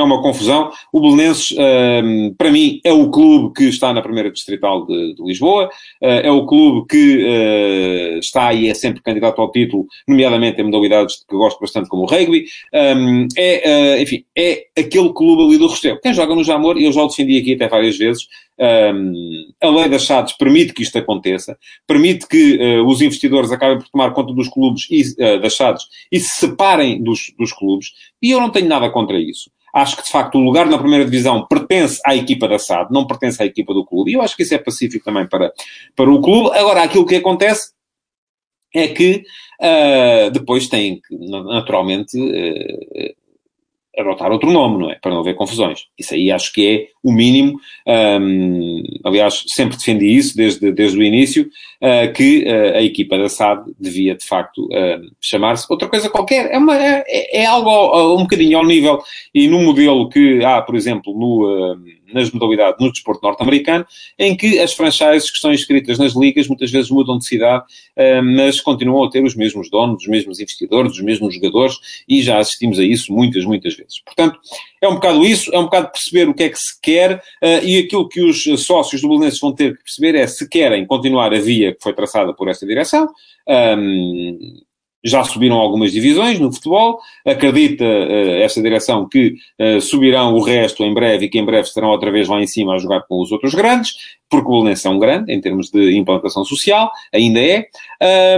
é 0.00 0.04
uma 0.04 0.22
confusão. 0.22 0.70
O 0.92 1.00
Belenenses, 1.00 1.52
uh, 1.52 2.34
para 2.36 2.50
mim, 2.50 2.80
é 2.84 2.92
o 2.92 3.10
clube 3.10 3.54
que 3.54 3.64
está 3.64 3.92
na 3.92 4.02
primeira 4.02 4.30
distrital 4.30 4.86
de, 4.86 5.14
de 5.14 5.22
Lisboa, 5.22 5.66
uh, 5.66 6.06
é 6.06 6.30
o 6.30 6.46
clube 6.46 6.86
que 6.88 7.24
uh, 7.24 8.18
está 8.18 8.52
e 8.52 8.68
é 8.68 8.74
sempre 8.74 9.02
candidato 9.02 9.40
ao 9.40 9.50
título, 9.50 9.86
nomeadamente 10.06 10.60
em 10.60 10.64
modalidades 10.64 11.24
que 11.28 11.36
gosto 11.36 11.60
bastante, 11.60 11.88
como 11.88 12.02
o 12.02 12.06
rugby. 12.06 12.44
Um, 12.74 13.28
é, 13.36 14.02
enfim, 14.02 14.24
é 14.36 14.66
aquele 14.78 15.12
clube 15.12 15.44
ali 15.44 15.58
do 15.58 15.66
Restelo. 15.66 16.00
Quem 16.00 16.14
joga 16.14 16.34
no 16.34 16.44
Jamor, 16.44 16.78
eu 16.78 16.92
já 16.92 17.02
o 17.02 17.08
defendi 17.08 17.38
aqui 17.38 17.54
até 17.54 17.68
várias 17.68 17.96
vezes, 17.96 18.26
um, 18.60 19.48
a 19.62 19.70
lei 19.70 19.88
das 19.88 20.04
SADs 20.04 20.34
permite 20.34 20.74
que 20.74 20.82
isto 20.82 20.98
aconteça, 20.98 21.58
permite 21.86 22.28
que 22.28 22.58
uh, 22.58 22.86
os 22.86 23.00
investidores 23.00 23.50
acabem 23.50 23.78
por 23.78 23.88
tomar 23.88 24.12
conta 24.12 24.34
dos 24.34 24.48
clubes 24.48 24.86
e, 24.90 25.00
uh, 25.00 25.40
das 25.40 25.56
SADs 25.56 25.84
e 26.12 26.20
se 26.20 26.40
separem 26.40 27.02
dos, 27.02 27.32
dos 27.38 27.54
clubes, 27.54 27.88
e 28.20 28.30
eu 28.30 28.38
não 28.38 28.50
tenho 28.50 28.68
nada 28.68 28.90
contra 28.90 29.18
isso. 29.18 29.50
Acho 29.74 29.96
que, 29.96 30.02
de 30.02 30.10
facto, 30.10 30.36
o 30.36 30.40
lugar 30.40 30.66
na 30.66 30.78
primeira 30.78 31.04
divisão 31.04 31.46
pertence 31.46 32.00
à 32.04 32.14
equipa 32.14 32.48
da 32.48 32.58
SAD, 32.58 32.92
não 32.92 33.06
pertence 33.06 33.42
à 33.42 33.46
equipa 33.46 33.72
do 33.72 33.84
clube. 33.84 34.10
E 34.10 34.14
eu 34.14 34.22
acho 34.22 34.36
que 34.36 34.42
isso 34.42 34.54
é 34.54 34.58
pacífico 34.58 35.04
também 35.04 35.28
para, 35.28 35.52
para 35.94 36.10
o 36.10 36.20
clube. 36.20 36.56
Agora, 36.56 36.82
aquilo 36.82 37.06
que 37.06 37.16
acontece 37.16 37.72
é 38.74 38.88
que 38.88 39.24
uh, 39.60 40.30
depois 40.30 40.68
tem 40.68 41.00
que, 41.00 41.16
naturalmente, 41.16 42.18
uh, 42.18 43.14
adotar 43.98 44.30
outro 44.30 44.50
nome, 44.50 44.78
não 44.78 44.90
é? 44.90 44.96
Para 44.96 45.12
não 45.12 45.20
haver 45.20 45.34
confusões. 45.34 45.86
Isso 45.98 46.14
aí 46.14 46.30
acho 46.30 46.52
que 46.52 46.66
é 46.66 46.88
o 47.02 47.12
mínimo. 47.12 47.58
Um, 47.86 48.82
aliás, 49.04 49.42
sempre 49.48 49.76
defendi 49.76 50.06
isso 50.06 50.36
desde, 50.36 50.70
desde 50.72 50.98
o 50.98 51.02
início, 51.02 51.48
uh, 51.80 52.12
que 52.12 52.44
uh, 52.44 52.76
a 52.76 52.82
equipa 52.82 53.18
da 53.18 53.28
SAD 53.28 53.72
devia, 53.78 54.14
de 54.14 54.24
facto, 54.24 54.66
uh, 54.66 55.10
chamar-se 55.20 55.66
outra 55.68 55.88
coisa 55.88 56.10
qualquer. 56.10 56.52
É, 56.52 56.58
uma, 56.58 56.76
é, 56.76 57.42
é 57.42 57.46
algo 57.46 58.14
um 58.14 58.22
bocadinho 58.22 58.58
ao 58.58 58.66
nível 58.66 59.02
e 59.34 59.48
no 59.48 59.60
modelo 59.60 60.08
que 60.08 60.44
há, 60.44 60.60
por 60.60 60.74
exemplo, 60.76 61.14
no 61.18 61.76
nas 62.12 62.30
modalidades 62.30 62.80
no 62.80 62.90
desporto 62.90 63.22
norte-americano, 63.22 63.86
em 64.18 64.36
que 64.36 64.58
as 64.58 64.72
franchises 64.72 65.30
que 65.30 65.36
estão 65.36 65.52
inscritas 65.52 65.96
nas 65.96 66.12
ligas 66.12 66.48
muitas 66.48 66.68
vezes 66.68 66.90
mudam 66.90 67.16
de 67.18 67.24
cidade, 67.24 67.64
mas 68.34 68.60
continuam 68.60 69.04
a 69.04 69.10
ter 69.10 69.22
os 69.22 69.36
mesmos 69.36 69.70
donos, 69.70 70.02
os 70.02 70.08
mesmos 70.08 70.40
investidores, 70.40 70.92
os 70.92 71.02
mesmos 71.02 71.34
jogadores, 71.34 71.76
e 72.08 72.20
já 72.20 72.38
assistimos 72.38 72.80
a 72.80 72.84
isso 72.84 73.12
muitas, 73.12 73.44
muitas 73.44 73.76
vezes. 73.76 74.00
Portanto, 74.04 74.40
é 74.82 74.88
um 74.88 74.94
bocado 74.94 75.24
isso, 75.24 75.54
é 75.54 75.58
um 75.58 75.64
bocado 75.64 75.92
perceber 75.92 76.28
o 76.28 76.34
que 76.34 76.42
é 76.42 76.48
que 76.48 76.58
se 76.58 76.80
quer, 76.80 76.89
eh, 76.98 77.64
e 77.64 77.78
aquilo 77.78 78.08
que 78.08 78.22
os 78.22 78.44
sócios 78.64 79.02
do 79.02 79.08
Belenenses 79.08 79.40
vão 79.40 79.54
ter 79.54 79.76
que 79.76 79.84
perceber 79.84 80.16
é 80.16 80.26
se 80.26 80.48
querem 80.48 80.86
continuar 80.86 81.32
a 81.32 81.38
via 81.38 81.74
que 81.74 81.82
foi 81.82 81.92
traçada 81.92 82.32
por 82.34 82.48
esta 82.48 82.66
direção, 82.66 83.08
ehm, 83.48 84.38
já 85.04 85.24
subiram 85.24 85.56
algumas 85.56 85.92
divisões 85.92 86.38
no 86.38 86.52
futebol. 86.52 87.00
Acredita 87.26 87.84
uh, 87.84 88.42
esta 88.42 88.60
direção 88.60 89.08
que 89.08 89.34
uh, 89.58 89.80
subirão 89.80 90.34
o 90.34 90.42
resto 90.42 90.84
em 90.84 90.92
breve 90.92 91.26
e 91.26 91.28
que 91.28 91.38
em 91.38 91.44
breve 91.44 91.68
estarão 91.68 91.88
outra 91.88 92.10
vez 92.10 92.28
lá 92.28 92.40
em 92.40 92.46
cima 92.46 92.74
a 92.74 92.78
jogar 92.78 93.02
com 93.08 93.20
os 93.20 93.32
outros 93.32 93.54
grandes 93.54 93.94
porque 94.30 94.48
o 94.48 94.52
Belenenses 94.52 94.86
é 94.86 94.88
um 94.88 94.98
grande 94.98 95.32
em 95.32 95.40
termos 95.40 95.70
de 95.70 95.96
implantação 95.96 96.44
social, 96.44 96.90
ainda 97.12 97.40
é, 97.40 97.66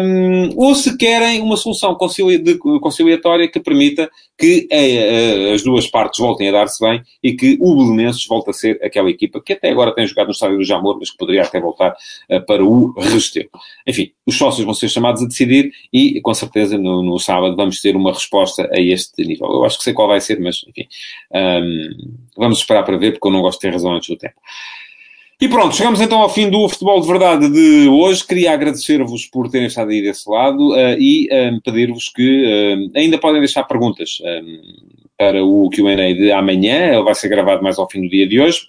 um, 0.03 0.51
ou 0.57 0.75
se 0.75 0.97
querem 0.97 1.43
uma 1.43 1.57
solução 1.57 1.95
concili 1.95 2.39
de, 2.39 2.57
conciliatória 2.57 3.47
que 3.47 3.61
permita 3.61 4.11
que 4.39 4.67
a, 4.73 5.51
a, 5.51 5.55
as 5.55 5.63
duas 5.63 5.87
partes 5.87 6.19
voltem 6.19 6.49
a 6.49 6.53
dar-se 6.53 6.83
bem 6.85 7.03
e 7.23 7.35
que 7.35 7.59
o 7.61 7.77
Belenenses 7.77 8.27
volte 8.27 8.51
a 8.51 8.53
ser 8.55 8.81
aquela 8.83 9.11
equipa 9.11 9.41
que 9.41 9.53
até 9.53 9.71
agora 9.71 9.95
tem 9.95 10.07
jogado 10.07 10.27
no 10.27 10.33
estádio 10.33 10.57
do 10.57 10.65
Jamor, 10.65 10.97
mas 10.99 11.11
que 11.11 11.19
poderia 11.19 11.43
até 11.43 11.61
voltar 11.61 11.95
uh, 12.31 12.45
para 12.47 12.65
o 12.65 12.93
Restelo. 12.99 13.51
Enfim, 13.87 14.11
os 14.27 14.37
sócios 14.37 14.65
vão 14.65 14.75
ser 14.75 14.89
chamados 14.89 15.23
a 15.23 15.27
decidir 15.27 15.73
e, 15.93 16.21
com 16.23 16.33
certeza, 16.33 16.79
no, 16.79 17.03
no, 17.03 17.19
sábado 17.19 17.55
vamos 17.55 17.81
ter 17.81 17.95
uma 17.95 18.13
resposta 18.13 18.69
a 18.73 18.81
este 18.81 19.25
nível. 19.25 19.49
Eu 19.49 19.65
acho 19.65 19.77
que 19.77 19.85
sei 19.85 19.93
qual 19.93 20.09
vai 20.09 20.21
ser, 20.21 20.41
mas, 20.41 20.65
enfim, 20.67 20.89
um, 21.33 21.91
vamos 22.37 22.59
esperar 22.59 22.83
para 22.83 22.97
ver, 22.97 23.13
porque 23.13 23.29
eu 23.29 23.33
não 23.33 23.43
gosto 23.43 23.61
de 23.61 23.69
ter 23.69 23.73
razão 23.73 23.93
antes 23.93 24.09
do 24.09 24.17
tempo. 24.17 24.35
E 25.43 25.49
pronto, 25.49 25.75
chegamos 25.75 26.01
então 26.01 26.21
ao 26.23 26.29
fim 26.29 26.49
do 26.49 26.69
Futebol 26.69 27.01
de 27.01 27.09
Verdade 27.09 27.49
de 27.49 27.89
hoje. 27.89 28.25
Queria 28.25 28.53
agradecer-vos 28.53 29.27
por 29.27 29.51
terem 29.51 29.67
estado 29.67 29.91
aí 29.91 30.01
desse 30.01 30.31
lado 30.31 30.71
uh, 30.71 30.97
e 30.97 31.29
um, 31.33 31.35
eh, 31.35 31.59
pedir-vos 31.65 32.11
que 32.11 32.45
uh, 32.45 32.97
ainda 32.97 33.19
podem 33.19 33.41
deixar 33.41 33.65
perguntas 33.65 34.19
um, 34.23 34.61
para 35.19 35.45
o 35.45 35.69
QA 35.69 36.15
de 36.15 36.31
amanhã. 36.31 36.93
Ele 36.93 37.03
vai 37.03 37.17
ser 37.17 37.29
gravado 37.29 37.61
mais 37.61 37.77
ao 37.77 37.91
fim 37.91 38.03
do 38.03 38.09
dia 38.09 38.25
de 38.25 38.41
hoje. 38.41 38.69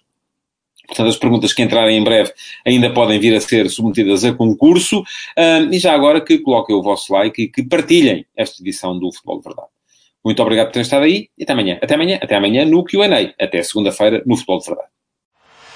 Portanto, 0.87 1.09
as 1.09 1.15
perguntas 1.15 1.53
que 1.53 1.61
entrarem 1.61 1.95
em 1.95 2.03
breve 2.03 2.33
ainda 2.65 2.91
podem 2.91 3.19
vir 3.19 3.35
a 3.35 3.39
ser 3.39 3.69
submetidas 3.69 4.25
a 4.25 4.33
concurso. 4.33 5.03
Um, 5.37 5.71
e 5.71 5.77
já 5.77 5.93
agora 5.93 6.21
que 6.21 6.39
coloquem 6.39 6.75
o 6.75 6.81
vosso 6.81 7.13
like 7.13 7.39
e 7.39 7.49
que 7.49 7.61
partilhem 7.61 8.25
esta 8.35 8.63
edição 8.63 8.97
do 8.97 9.11
Futebol 9.11 9.37
de 9.37 9.43
Verdade. 9.43 9.67
Muito 10.25 10.41
obrigado 10.41 10.65
por 10.69 10.73
terem 10.73 10.85
estado 10.85 11.03
aí 11.03 11.29
e 11.37 11.43
até 11.43 11.53
amanhã. 11.53 11.77
Até 11.83 11.93
amanhã, 11.93 12.17
até 12.19 12.35
amanhã 12.35 12.65
no 12.65 12.83
QA. 12.83 13.31
Até 13.39 13.61
segunda-feira 13.61 14.23
no 14.25 14.35
Futebol 14.35 14.57
de 14.57 14.65
Verdade. 14.65 14.87